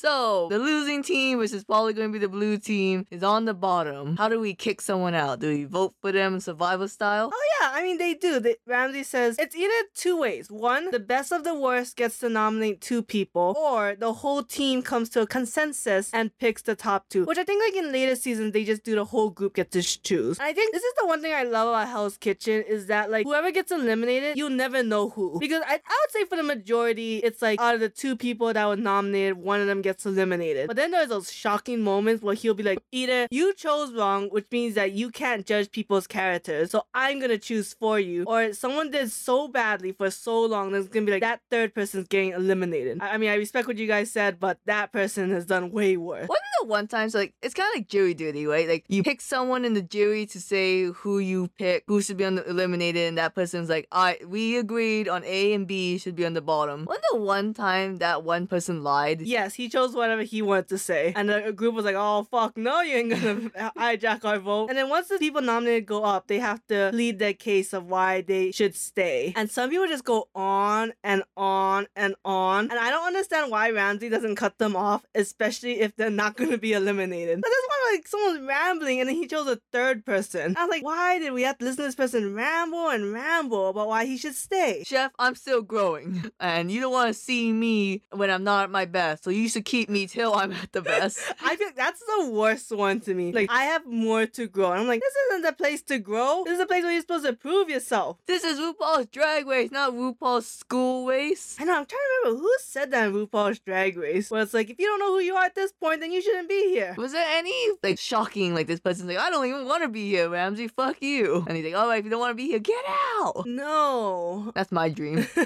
So 0.00 0.48
the 0.48 0.58
losing 0.58 1.02
team, 1.02 1.36
which 1.36 1.52
is 1.52 1.62
probably 1.62 1.92
going 1.92 2.08
to 2.08 2.12
be 2.18 2.18
the 2.18 2.30
blue 2.30 2.56
team, 2.56 3.06
is 3.10 3.22
on 3.22 3.44
the 3.44 3.52
bottom. 3.52 4.16
How 4.16 4.30
do 4.30 4.40
we 4.40 4.54
kick 4.54 4.80
someone 4.80 5.12
out? 5.12 5.40
Do 5.40 5.48
we 5.48 5.64
vote 5.64 5.94
for 6.00 6.10
them 6.10 6.36
in 6.36 6.40
survival 6.40 6.88
style? 6.88 7.30
Oh 7.30 7.48
yeah, 7.60 7.70
I 7.74 7.82
mean 7.82 7.98
they 7.98 8.14
do. 8.14 8.40
They, 8.40 8.56
Ramsay 8.66 9.02
says 9.02 9.36
it's 9.38 9.54
either 9.54 9.88
two 9.94 10.18
ways. 10.18 10.50
One, 10.50 10.90
the 10.90 11.00
best 11.00 11.32
of 11.32 11.44
the 11.44 11.54
worst 11.54 11.96
gets 11.96 12.16
to 12.20 12.30
nominate 12.30 12.80
two 12.80 13.02
people, 13.02 13.54
or 13.58 13.94
the 13.94 14.14
whole 14.14 14.42
team 14.42 14.80
comes 14.80 15.10
to 15.10 15.20
a 15.20 15.26
consensus 15.26 16.08
and 16.14 16.30
picks 16.38 16.62
the 16.62 16.74
top 16.74 17.10
two. 17.10 17.26
Which 17.26 17.36
I 17.36 17.44
think 17.44 17.62
like 17.62 17.84
in 17.84 17.92
later 17.92 18.16
seasons 18.16 18.54
they 18.54 18.64
just 18.64 18.82
do 18.82 18.94
the 18.94 19.04
whole 19.04 19.28
group 19.28 19.54
get 19.56 19.70
to 19.72 19.82
choose. 19.82 20.38
And 20.38 20.48
I 20.48 20.54
think 20.54 20.72
this 20.72 20.82
is 20.82 20.94
the 20.98 21.08
one 21.08 21.20
thing 21.20 21.34
I 21.34 21.42
love 21.42 21.68
about 21.68 21.88
Hell's 21.88 22.16
Kitchen 22.16 22.64
is 22.66 22.86
that 22.86 23.10
like 23.10 23.26
whoever 23.26 23.50
gets 23.50 23.70
eliminated, 23.70 24.38
you'll 24.38 24.48
never 24.48 24.82
know 24.82 25.10
who. 25.10 25.38
Because 25.38 25.62
I, 25.66 25.74
I 25.74 25.74
would 25.74 26.10
say 26.10 26.24
for 26.24 26.36
the 26.36 26.42
majority, 26.42 27.18
it's 27.18 27.42
like 27.42 27.60
out 27.60 27.74
of 27.74 27.80
the 27.80 27.90
two 27.90 28.16
people 28.16 28.50
that 28.50 28.66
were 28.66 28.76
nominated, 28.76 29.36
one 29.36 29.60
of 29.60 29.66
them 29.66 29.82
gets 29.82 29.89
eliminated. 30.06 30.66
But 30.66 30.76
then 30.76 30.90
there's 30.90 31.08
those 31.08 31.32
shocking 31.32 31.80
moments 31.80 32.22
where 32.22 32.34
he'll 32.34 32.54
be 32.54 32.62
like, 32.62 32.78
either 32.92 33.26
you 33.30 33.54
chose 33.54 33.92
wrong, 33.92 34.28
which 34.28 34.46
means 34.50 34.74
that 34.74 34.92
you 34.92 35.10
can't 35.10 35.46
judge 35.46 35.70
people's 35.70 36.06
characters, 36.06 36.70
so 36.70 36.84
I'm 36.94 37.20
gonna 37.20 37.38
choose 37.38 37.74
for 37.74 37.98
you, 37.98 38.24
or 38.24 38.52
someone 38.52 38.90
did 38.90 39.10
so 39.10 39.48
badly 39.48 39.92
for 39.92 40.10
so 40.10 40.44
long, 40.44 40.72
then 40.72 40.80
it's 40.80 40.90
gonna 40.90 41.06
be 41.06 41.12
like 41.12 41.22
that 41.22 41.40
third 41.50 41.74
person's 41.74 42.08
getting 42.08 42.32
eliminated. 42.32 42.98
I, 43.00 43.10
I 43.10 43.18
mean, 43.18 43.30
I 43.30 43.34
respect 43.34 43.66
what 43.66 43.78
you 43.78 43.86
guys 43.86 44.10
said, 44.10 44.38
but 44.40 44.58
that 44.66 44.92
person 44.92 45.30
has 45.30 45.46
done 45.46 45.70
way 45.70 45.96
worse. 45.96 46.28
Wasn't 46.28 46.44
the 46.60 46.66
one 46.66 46.86
time 46.86 47.08
so 47.10 47.18
like 47.18 47.34
it's 47.42 47.54
kind 47.54 47.68
of 47.72 47.78
like 47.78 47.88
jury 47.88 48.14
duty, 48.14 48.46
right? 48.46 48.68
Like 48.68 48.84
you 48.88 49.02
pick 49.02 49.20
someone 49.20 49.64
in 49.64 49.74
the 49.74 49.82
jury 49.82 50.26
to 50.26 50.40
say 50.40 50.84
who 50.84 51.18
you 51.18 51.48
pick, 51.58 51.84
who 51.86 52.02
should 52.02 52.16
be 52.16 52.24
on 52.24 52.34
the 52.36 52.48
eliminated, 52.48 53.08
and 53.08 53.18
that 53.18 53.34
person's 53.34 53.68
like, 53.68 53.86
"All 53.90 54.04
right, 54.04 54.28
we 54.28 54.56
agreed 54.56 55.08
on 55.08 55.24
A 55.24 55.52
and 55.54 55.66
B 55.66 55.98
should 55.98 56.14
be 56.16 56.26
on 56.26 56.34
the 56.34 56.40
bottom." 56.42 56.84
Wasn't 56.84 57.04
the 57.10 57.18
one 57.18 57.54
time 57.54 57.96
that 57.96 58.22
one 58.24 58.46
person 58.46 58.82
lied? 58.82 59.22
Yes, 59.22 59.54
he 59.54 59.68
chose 59.68 59.79
whatever 59.88 60.22
he 60.22 60.42
wanted 60.42 60.68
to 60.68 60.78
say. 60.78 61.12
And 61.16 61.28
the 61.28 61.52
group 61.52 61.74
was 61.74 61.84
like, 61.84 61.96
oh, 61.96 62.24
fuck, 62.30 62.56
no, 62.56 62.80
you 62.80 62.96
ain't 62.96 63.10
gonna 63.10 63.72
hijack 63.76 64.24
our 64.24 64.38
vote. 64.38 64.68
And 64.68 64.78
then 64.78 64.88
once 64.88 65.08
the 65.08 65.18
people 65.18 65.42
nominated 65.42 65.86
go 65.86 66.04
up, 66.04 66.26
they 66.26 66.38
have 66.38 66.64
to 66.68 66.88
plead 66.92 67.18
their 67.18 67.34
case 67.34 67.72
of 67.72 67.86
why 67.86 68.20
they 68.22 68.52
should 68.52 68.74
stay. 68.74 69.32
And 69.36 69.50
some 69.50 69.70
people 69.70 69.86
just 69.86 70.04
go 70.04 70.28
on 70.34 70.92
and 71.02 71.22
on 71.36 71.86
and 71.96 72.14
on. 72.24 72.70
And 72.70 72.78
I 72.78 72.90
don't 72.90 73.06
understand 73.06 73.50
why 73.50 73.70
Ramsay 73.70 74.08
doesn't 74.08 74.36
cut 74.36 74.58
them 74.58 74.76
off, 74.76 75.04
especially 75.14 75.80
if 75.80 75.96
they're 75.96 76.10
not 76.10 76.36
gonna 76.36 76.58
be 76.58 76.72
eliminated. 76.72 77.40
But 77.40 77.48
that's 77.48 77.66
why, 77.68 77.92
like, 77.92 78.08
someone's 78.08 78.46
rambling 78.46 79.00
and 79.00 79.08
then 79.08 79.16
he 79.16 79.26
chose 79.26 79.46
a 79.46 79.60
third 79.72 80.04
person. 80.04 80.54
I 80.56 80.64
was 80.64 80.70
like, 80.70 80.84
why 80.84 81.18
did 81.18 81.32
we 81.32 81.42
have 81.42 81.58
to 81.58 81.64
listen 81.64 81.78
to 81.78 81.88
this 81.88 81.94
person 81.94 82.34
ramble 82.34 82.88
and 82.88 83.12
ramble 83.12 83.68
about 83.70 83.88
why 83.88 84.04
he 84.04 84.16
should 84.16 84.34
stay? 84.34 84.82
Chef, 84.86 85.12
I'm 85.18 85.34
still 85.34 85.62
growing, 85.62 86.30
and 86.40 86.70
you 86.70 86.80
don't 86.80 86.92
want 86.92 87.08
to 87.08 87.14
see 87.14 87.52
me 87.52 88.02
when 88.12 88.30
I'm 88.30 88.44
not 88.44 88.64
at 88.64 88.70
my 88.70 88.84
best. 88.84 89.24
So 89.24 89.30
you 89.30 89.48
should 89.48 89.64
keep 89.70 89.88
me 89.88 90.06
till 90.06 90.34
I'm 90.34 90.52
at 90.52 90.72
the 90.72 90.82
best. 90.82 91.20
I 91.44 91.54
think 91.54 91.76
that's 91.76 92.00
the 92.00 92.30
worst 92.30 92.72
one 92.72 93.00
to 93.02 93.14
me. 93.14 93.32
Like 93.32 93.50
I 93.50 93.64
have 93.64 93.86
more 93.86 94.26
to 94.26 94.48
grow. 94.48 94.72
And 94.72 94.80
I'm 94.80 94.88
like, 94.88 95.00
this 95.00 95.14
isn't 95.28 95.42
the 95.42 95.52
place 95.52 95.80
to 95.82 95.98
grow. 95.98 96.42
This 96.44 96.54
is 96.54 96.60
a 96.60 96.66
place 96.66 96.82
where 96.82 96.92
you're 96.92 97.00
supposed 97.02 97.24
to 97.24 97.32
prove 97.34 97.70
yourself. 97.70 98.18
this 98.26 98.42
is 98.42 98.58
RuPaul's 98.58 99.06
Drag 99.06 99.46
Race, 99.46 99.70
not 99.70 99.92
RuPaul's 99.92 100.46
School 100.46 101.06
Race. 101.06 101.56
I 101.60 101.64
know. 101.64 101.78
I'm 101.78 101.86
trying 101.86 102.00
to 102.00 102.20
remember 102.24 102.42
who 102.42 102.52
said 102.60 102.90
that 102.90 103.08
in 103.08 103.14
RuPaul's 103.14 103.60
Drag 103.60 103.96
Race. 103.96 104.30
Where 104.30 104.42
it's 104.42 104.54
like, 104.54 104.70
if 104.70 104.78
you 104.80 104.86
don't 104.86 104.98
know 104.98 105.12
who 105.12 105.20
you 105.20 105.36
are 105.36 105.44
at 105.44 105.54
this 105.54 105.72
point, 105.72 106.00
then 106.00 106.10
you 106.10 106.20
shouldn't 106.20 106.48
be 106.48 106.70
here. 106.70 106.94
Was 106.98 107.12
there 107.12 107.26
any 107.28 107.54
like 107.82 107.98
shocking 107.98 108.54
like 108.54 108.66
this 108.66 108.80
person's 108.80 109.08
like, 109.08 109.18
I 109.18 109.30
don't 109.30 109.46
even 109.46 109.66
want 109.66 109.84
to 109.84 109.88
be 109.88 110.08
here, 110.08 110.28
Ramsay. 110.28 110.68
Fuck 110.68 111.00
you. 111.00 111.44
And 111.46 111.56
he's 111.56 111.64
like, 111.64 111.80
all 111.80 111.88
right, 111.88 112.00
if 112.00 112.04
you 112.04 112.10
don't 112.10 112.20
want 112.20 112.32
to 112.32 112.42
be 112.42 112.48
here, 112.48 112.58
get 112.58 112.84
out. 113.20 113.44
No. 113.46 114.50
That's 114.54 114.72
my 114.72 114.88
dream. 114.88 115.18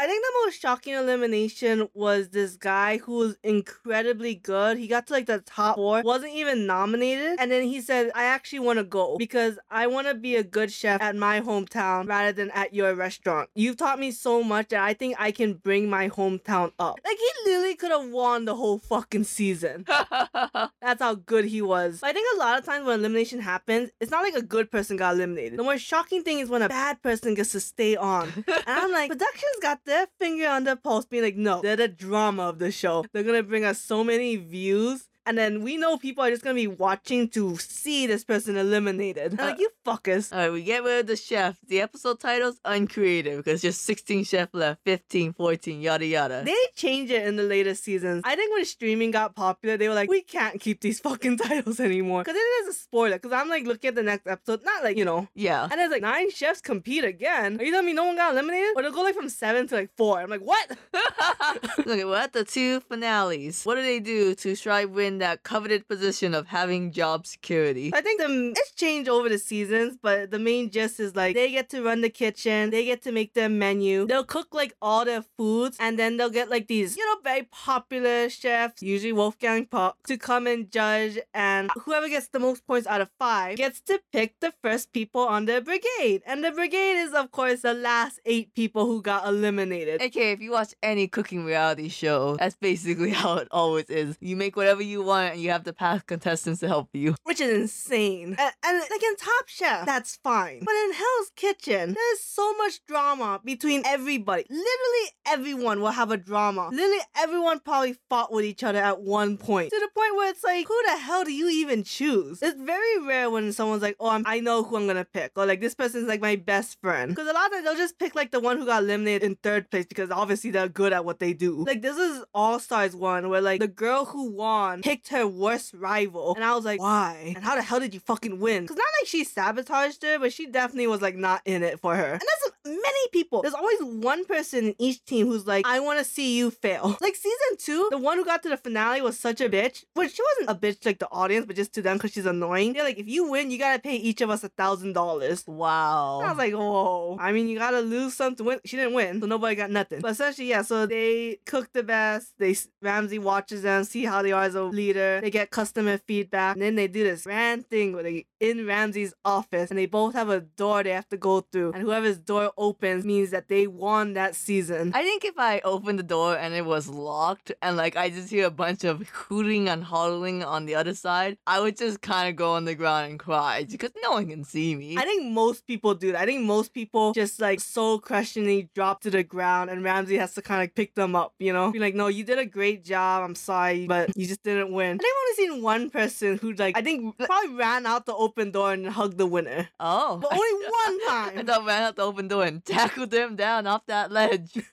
I 0.00 0.06
think 0.06 0.24
the 0.24 0.32
most 0.44 0.60
shocking 0.60 0.94
elimination 0.94 1.88
was 1.94 2.28
this 2.30 2.56
guy 2.56 2.98
who 2.98 3.16
was 3.16 3.36
incredibly 3.42 4.34
good. 4.34 4.78
He 4.78 4.86
got 4.86 5.06
to 5.08 5.12
like 5.12 5.26
the 5.26 5.40
top 5.40 5.76
four, 5.76 6.02
wasn't 6.02 6.34
even 6.34 6.66
nominated. 6.66 7.36
And 7.38 7.50
then 7.50 7.62
he 7.64 7.80
said, 7.80 8.10
I 8.14 8.24
actually 8.24 8.60
want 8.60 8.78
to 8.78 8.84
go 8.84 9.16
because 9.18 9.58
I 9.70 9.86
want 9.86 10.06
to 10.08 10.14
be 10.14 10.36
a 10.36 10.42
good 10.42 10.72
chef 10.72 11.00
at 11.00 11.16
my 11.16 11.40
hometown 11.40 12.08
rather 12.08 12.32
than 12.32 12.50
at 12.50 12.74
your 12.74 12.94
restaurant. 12.94 13.50
You've 13.54 13.76
taught 13.76 13.98
me 13.98 14.10
so 14.10 14.42
much 14.42 14.68
that 14.68 14.82
I 14.82 14.94
think 14.94 15.16
I 15.18 15.30
can 15.30 15.54
bring 15.54 15.88
my 15.88 16.08
hometown 16.08 16.72
up. 16.78 16.98
Like, 17.04 17.16
he 17.18 17.50
literally 17.50 17.74
could 17.74 17.90
have 17.90 18.10
won 18.10 18.44
the 18.44 18.54
whole 18.54 18.78
fucking 18.78 19.24
season. 19.24 19.84
That's 20.82 21.00
how 21.00 21.14
good 21.14 21.44
he 21.46 21.62
was. 21.62 22.00
I 22.02 22.12
think 22.12 22.26
a 22.34 22.38
lot 22.38 22.58
of 22.58 22.64
times 22.64 22.86
when 22.86 22.98
elimination 23.00 23.40
happens, 23.40 23.90
it's 24.00 24.10
not 24.10 24.22
like 24.22 24.34
a 24.34 24.42
good 24.42 24.70
person 24.70 24.96
got 24.96 25.14
eliminated. 25.14 25.58
The 25.58 25.62
more 25.62 25.78
shocking 25.78 26.22
thing 26.22 26.40
is 26.40 26.48
when 26.48 26.62
a 26.62 26.68
bad 26.68 27.02
person 27.02 27.34
gets 27.34 27.52
to 27.52 27.60
stay 27.60 27.96
on. 27.96 28.44
And 28.66 28.78
I'm 28.78 28.92
like, 28.92 29.10
production's 29.10 29.56
got 29.62 29.84
their 29.84 30.06
finger 30.18 30.46
on 30.48 30.64
the 30.64 30.76
pulse, 30.76 31.04
being 31.06 31.22
like, 31.22 31.36
no, 31.36 31.60
they're 31.60 31.76
the 31.76 31.88
drama 31.88 32.44
of 32.48 32.58
the 32.58 32.70
show. 32.70 33.04
They're 33.20 33.34
gonna 33.34 33.42
bring 33.42 33.66
us 33.66 33.78
so 33.78 34.02
many 34.02 34.36
views. 34.36 35.09
And 35.26 35.36
then 35.36 35.62
we 35.62 35.76
know 35.76 35.96
people 35.98 36.24
are 36.24 36.30
just 36.30 36.42
gonna 36.42 36.54
be 36.54 36.66
watching 36.66 37.28
to 37.30 37.56
see 37.56 38.06
this 38.06 38.24
person 38.24 38.56
eliminated. 38.56 39.38
I'm 39.38 39.48
like, 39.50 39.58
you 39.58 39.70
fuckers. 39.84 40.32
All 40.32 40.38
right, 40.38 40.52
we 40.52 40.62
get 40.62 40.82
rid 40.82 41.00
of 41.00 41.06
the 41.06 41.16
chef. 41.16 41.56
The 41.66 41.80
episode 41.80 42.20
title's 42.20 42.58
uncreative 42.64 43.44
because 43.44 43.60
just 43.60 43.82
16 43.82 44.24
chef 44.24 44.48
left, 44.52 44.80
15, 44.84 45.34
14, 45.34 45.80
yada 45.80 46.06
yada. 46.06 46.42
They 46.44 46.56
change 46.74 47.10
it 47.10 47.26
in 47.26 47.36
the 47.36 47.42
later 47.42 47.74
seasons. 47.74 48.22
I 48.24 48.34
think 48.36 48.52
when 48.54 48.64
streaming 48.64 49.10
got 49.10 49.34
popular, 49.34 49.76
they 49.76 49.88
were 49.88 49.94
like, 49.94 50.08
we 50.08 50.22
can't 50.22 50.60
keep 50.60 50.80
these 50.80 51.00
fucking 51.06 51.36
titles 51.38 51.80
anymore. 51.80 52.22
Because 52.24 52.36
it 52.36 52.66
is 52.68 52.68
a 52.76 52.78
spoiler. 52.78 53.16
Because 53.16 53.32
I'm 53.32 53.48
like 53.48 53.66
looking 53.66 53.88
at 53.88 53.94
the 53.94 54.02
next 54.02 54.26
episode, 54.26 54.64
not 54.64 54.82
like, 54.82 54.96
you 54.96 55.04
know. 55.04 55.28
yeah. 55.34 55.68
And 55.70 55.80
it's 55.80 55.92
like 55.92 56.02
nine 56.02 56.30
chefs 56.30 56.60
compete 56.60 57.04
again. 57.04 57.60
Are 57.60 57.64
you 57.64 57.70
telling 57.70 57.86
me 57.86 57.92
no 57.92 58.04
one 58.04 58.16
got 58.16 58.32
eliminated? 58.32 58.70
Or 58.76 58.82
they'll 58.82 58.92
go 58.92 59.02
like 59.02 59.14
from 59.14 59.28
seven 59.28 59.68
to 59.68 59.74
like 59.74 59.90
four. 59.96 60.20
I'm 60.20 60.30
like, 60.30 60.40
what? 60.40 60.76
okay, 61.80 62.04
we're 62.04 62.16
at 62.16 62.32
the 62.32 62.44
two 62.44 62.80
finales. 62.80 63.64
What 63.64 63.74
do 63.76 63.82
they 63.82 64.00
do 64.00 64.34
to 64.36 64.56
try 64.56 64.84
win 64.84 65.09
in 65.10 65.18
that 65.18 65.42
coveted 65.42 65.88
position 65.88 66.34
of 66.34 66.46
having 66.46 66.92
job 66.92 67.26
security. 67.26 67.90
I 67.92 68.00
think 68.00 68.20
the 68.20 68.52
it's 68.56 68.72
changed 68.72 69.08
over 69.08 69.28
the 69.28 69.38
seasons, 69.38 69.98
but 70.00 70.30
the 70.30 70.38
main 70.38 70.70
gist 70.70 71.00
is 71.00 71.16
like 71.16 71.34
they 71.34 71.50
get 71.50 71.68
to 71.70 71.82
run 71.82 72.00
the 72.00 72.10
kitchen, 72.10 72.70
they 72.70 72.84
get 72.84 73.02
to 73.02 73.12
make 73.12 73.34
their 73.34 73.48
menu, 73.48 74.06
they'll 74.06 74.24
cook 74.24 74.48
like 74.52 74.72
all 74.80 75.04
their 75.04 75.24
foods, 75.36 75.76
and 75.80 75.98
then 75.98 76.16
they'll 76.16 76.30
get 76.30 76.48
like 76.48 76.68
these, 76.68 76.96
you 76.96 77.04
know, 77.06 77.20
very 77.24 77.48
popular 77.50 78.28
chefs, 78.28 78.82
usually 78.82 79.12
Wolfgang 79.12 79.66
Puck, 79.66 79.96
to 80.06 80.16
come 80.16 80.46
and 80.46 80.70
judge, 80.70 81.18
and 81.34 81.70
whoever 81.82 82.08
gets 82.08 82.28
the 82.28 82.38
most 82.38 82.64
points 82.66 82.86
out 82.86 83.00
of 83.00 83.10
five 83.18 83.56
gets 83.56 83.80
to 83.80 84.00
pick 84.12 84.38
the 84.40 84.52
first 84.62 84.92
people 84.92 85.22
on 85.22 85.46
their 85.46 85.60
brigade. 85.60 86.22
And 86.24 86.44
the 86.44 86.52
brigade 86.52 86.98
is, 87.04 87.12
of 87.14 87.32
course, 87.32 87.62
the 87.62 87.74
last 87.74 88.20
eight 88.24 88.54
people 88.54 88.86
who 88.86 89.02
got 89.02 89.26
eliminated. 89.26 90.00
Okay, 90.02 90.30
if 90.30 90.40
you 90.40 90.52
watch 90.52 90.72
any 90.82 91.08
cooking 91.08 91.44
reality 91.44 91.88
show, 91.88 92.36
that's 92.36 92.56
basically 92.56 93.10
how 93.22 93.34
it 93.38 93.48
always 93.50 93.86
is. 93.90 94.16
You 94.20 94.36
make 94.36 94.54
whatever 94.54 94.82
you 94.82 94.99
want 95.04 95.32
and 95.34 95.42
you 95.42 95.50
have 95.50 95.64
to 95.64 95.72
pass 95.72 96.02
contestants 96.02 96.60
to 96.60 96.68
help 96.68 96.88
you. 96.92 97.14
which 97.24 97.40
is 97.40 97.50
insane. 97.62 98.36
And, 98.38 98.52
and 98.64 98.78
like 98.90 99.02
in 99.02 99.16
Top 99.16 99.48
Chef, 99.48 99.86
that's 99.86 100.16
fine. 100.22 100.60
But 100.64 100.74
in 100.74 100.92
Hell's 100.92 101.30
Kitchen, 101.36 101.94
there's 101.94 102.20
so 102.20 102.56
much 102.56 102.84
drama 102.86 103.40
between 103.44 103.82
everybody. 103.84 104.44
Literally 104.48 105.08
everyone 105.26 105.80
will 105.80 105.90
have 105.90 106.10
a 106.10 106.16
drama. 106.16 106.68
Literally 106.70 106.98
everyone 107.16 107.60
probably 107.60 107.96
fought 108.08 108.32
with 108.32 108.44
each 108.44 108.62
other 108.62 108.78
at 108.78 109.00
one 109.00 109.36
point. 109.36 109.70
To 109.70 109.78
the 109.78 109.88
point 109.94 110.16
where 110.16 110.30
it's 110.30 110.44
like, 110.44 110.66
who 110.66 110.82
the 110.86 110.96
hell 110.98 111.24
do 111.24 111.32
you 111.32 111.48
even 111.48 111.84
choose? 111.84 112.42
It's 112.42 112.60
very 112.60 112.98
rare 113.06 113.30
when 113.30 113.52
someone's 113.52 113.82
like, 113.82 113.96
oh, 114.00 114.10
I'm, 114.10 114.24
I 114.26 114.40
know 114.40 114.62
who 114.62 114.76
I'm 114.76 114.86
gonna 114.86 115.04
pick. 115.04 115.32
Or 115.36 115.46
like, 115.46 115.60
this 115.60 115.74
person's 115.74 116.08
like 116.08 116.20
my 116.20 116.36
best 116.36 116.78
friend. 116.80 117.10
Because 117.10 117.28
a 117.28 117.32
lot 117.32 117.46
of 117.46 117.52
times 117.52 117.64
they'll 117.64 117.76
just 117.76 117.98
pick 117.98 118.14
like 118.14 118.30
the 118.30 118.40
one 118.40 118.58
who 118.58 118.66
got 118.66 118.82
eliminated 118.82 119.22
in 119.22 119.36
third 119.36 119.70
place 119.70 119.86
because 119.86 120.10
obviously 120.10 120.50
they're 120.50 120.68
good 120.68 120.92
at 120.92 121.04
what 121.04 121.18
they 121.18 121.32
do. 121.32 121.64
Like, 121.64 121.82
this 121.82 121.96
is 121.96 122.24
All 122.34 122.58
Stars 122.58 122.94
one 122.94 123.28
where 123.28 123.40
like 123.40 123.60
the 123.60 123.68
girl 123.68 124.04
who 124.04 124.30
won 124.32 124.82
picked 124.90 125.08
her 125.08 125.24
worst 125.24 125.72
rival. 125.72 126.34
And 126.34 126.44
I 126.44 126.52
was 126.54 126.64
like, 126.64 126.80
why? 126.80 127.34
And 127.36 127.44
how 127.44 127.54
the 127.54 127.62
hell 127.62 127.78
did 127.78 127.94
you 127.94 128.00
fucking 128.00 128.40
win? 128.40 128.64
Because 128.64 128.76
not 128.76 128.86
like 129.00 129.06
she 129.06 129.22
sabotaged 129.22 130.02
her, 130.02 130.18
but 130.18 130.32
she 130.32 130.46
definitely 130.46 130.88
was 130.88 131.00
like 131.00 131.14
not 131.14 131.42
in 131.44 131.62
it 131.62 131.78
for 131.78 131.94
her. 131.94 132.12
And 132.12 132.20
that's 132.20 132.50
many 132.64 133.08
people. 133.12 133.42
There's 133.42 133.54
always 133.54 133.78
one 133.82 134.24
person 134.24 134.66
in 134.66 134.74
each 134.78 135.04
team 135.04 135.28
who's 135.28 135.46
like, 135.46 135.64
I 135.66 135.78
want 135.78 136.00
to 136.00 136.04
see 136.04 136.36
you 136.36 136.50
fail. 136.50 136.96
Like 137.10 137.16
season 137.16 137.56
two, 137.58 137.88
the 137.90 137.98
one 137.98 138.18
who 138.18 138.24
got 138.24 138.42
to 138.42 138.48
the 138.50 138.56
finale 138.56 139.00
was 139.00 139.18
such 139.18 139.40
a 139.40 139.48
bitch. 139.48 139.84
But 139.94 140.10
she 140.10 140.22
wasn't 140.22 140.50
a 140.50 140.60
bitch 140.60 140.84
like 140.84 140.98
the 140.98 141.08
audience, 141.10 141.46
but 141.46 141.56
just 141.56 141.72
to 141.74 141.82
them 141.82 141.96
because 141.96 142.12
she's 142.12 142.26
annoying. 142.26 142.72
They're 142.72 142.84
like, 142.84 142.98
if 142.98 143.08
you 143.08 143.30
win, 143.30 143.50
you 143.50 143.58
gotta 143.58 143.80
pay 143.80 143.96
each 143.96 144.20
of 144.20 144.28
us 144.28 144.44
a 144.44 144.48
thousand 144.48 144.92
dollars. 144.92 145.44
Wow. 145.46 146.20
I 146.20 146.28
was 146.28 146.38
like, 146.38 146.52
whoa. 146.52 147.16
I 147.18 147.32
mean, 147.32 147.48
you 147.48 147.58
gotta 147.58 147.80
lose 147.80 148.14
something. 148.14 148.44
to 148.44 148.44
win. 148.44 148.60
She 148.64 148.76
didn't 148.76 148.94
win, 148.94 149.20
so 149.20 149.26
nobody 149.26 149.54
got 149.54 149.70
nothing. 149.70 150.00
But 150.00 150.12
essentially, 150.12 150.48
yeah. 150.48 150.62
So 150.62 150.86
they 150.86 151.38
cook 151.46 151.70
the 151.72 151.82
best. 151.82 152.34
They 152.38 152.56
Ramsay 152.82 153.18
watches 153.18 153.62
them, 153.62 153.84
see 153.84 154.04
how 154.04 154.20
they 154.22 154.32
are 154.32 154.42
as 154.44 154.54
a 154.54 154.62
leader. 154.80 155.20
They 155.20 155.30
get 155.30 155.50
customer 155.50 155.96
feedback, 155.98 156.52
and 156.56 156.62
then 156.62 156.74
they 156.80 156.88
do 156.88 157.02
this 157.04 157.22
grand 157.24 157.66
thing 157.72 157.92
where 157.94 158.02
they 158.08 158.26
in 158.40 158.66
Ramsay's 158.66 159.12
office, 159.24 159.70
and 159.70 159.78
they 159.78 159.86
both 159.86 160.14
have 160.14 160.30
a 160.30 160.40
door 160.40 160.82
they 160.82 160.96
have 161.00 161.10
to 161.10 161.16
go 161.16 161.34
through, 161.40 161.72
and 161.72 161.82
whoever's 161.82 162.18
door 162.18 162.46
opens 162.56 163.04
means 163.04 163.30
that 163.30 163.48
they 163.48 163.66
won 163.66 164.14
that 164.14 164.34
season. 164.34 164.92
I 164.94 165.02
think 165.02 165.24
if 165.24 165.38
I 165.38 165.60
opened 165.60 165.98
the 165.98 166.04
door 166.16 166.36
and 166.36 166.54
it 166.54 166.64
was 166.64 166.88
locked 166.88 167.52
and 167.62 167.76
like 167.76 167.96
I 167.96 168.10
just 168.10 168.30
hear 168.30 168.46
a 168.46 168.50
bunch 168.50 168.84
of 168.84 169.08
hooting 169.08 169.68
and 169.68 169.84
hollering 169.84 170.42
on 170.42 170.66
the 170.66 170.74
other 170.74 170.94
side, 170.94 171.36
I 171.46 171.60
would 171.60 171.76
just 171.76 172.00
kind 172.00 172.28
of 172.28 172.36
go 172.36 172.52
on 172.52 172.64
the 172.64 172.74
ground 172.74 173.10
and 173.10 173.18
cry 173.18 173.66
because 173.68 173.92
no 174.02 174.12
one 174.12 174.28
can 174.28 174.44
see 174.44 174.74
me. 174.74 174.96
I 174.96 175.04
think 175.04 175.30
most 175.32 175.66
people 175.66 175.94
do 175.94 176.12
that. 176.12 176.20
I 176.22 176.26
think 176.26 176.42
most 176.42 176.72
people 176.72 177.12
just 177.12 177.40
like 177.40 177.60
soul 177.60 177.98
crushingly 177.98 178.68
drop 178.74 179.00
to 179.02 179.10
the 179.10 179.22
ground 179.22 179.70
and 179.70 179.84
Ramsay 179.84 180.16
has 180.16 180.34
to 180.34 180.42
kind 180.42 180.62
of 180.62 180.74
pick 180.74 180.94
them 180.94 181.14
up, 181.14 181.34
you 181.38 181.52
know? 181.52 181.70
Be 181.70 181.78
like, 181.78 181.94
no, 181.94 182.08
you 182.08 182.24
did 182.24 182.38
a 182.38 182.46
great 182.46 182.84
job. 182.84 183.24
I'm 183.24 183.34
sorry, 183.34 183.86
but 183.86 184.10
you 184.16 184.26
just 184.26 184.42
didn't 184.42 184.69
win. 184.72 184.96
I 184.96 184.98
think 184.98 185.04
I've 185.12 185.22
only 185.44 185.54
seen 185.56 185.62
one 185.62 185.90
person 185.90 186.38
who 186.38 186.52
like 186.52 186.76
I 186.76 186.82
think 186.82 187.16
probably 187.18 187.54
ran 187.54 187.86
out 187.86 188.06
the 188.06 188.14
open 188.14 188.50
door 188.50 188.72
and 188.72 188.86
hugged 188.86 189.18
the 189.18 189.26
winner. 189.26 189.68
oh. 189.78 190.18
But 190.18 190.32
only 190.32 190.64
one 190.66 190.72
I 191.10 191.30
time. 191.34 191.46
thought 191.46 191.66
ran 191.66 191.82
out 191.82 191.96
the 191.96 192.02
open 192.02 192.28
door 192.28 192.44
and 192.44 192.64
tackled 192.76 193.10
them 193.10 193.36
down 193.36 193.66
off 193.66 193.86
that 193.86 194.10
ledge. 194.12 194.58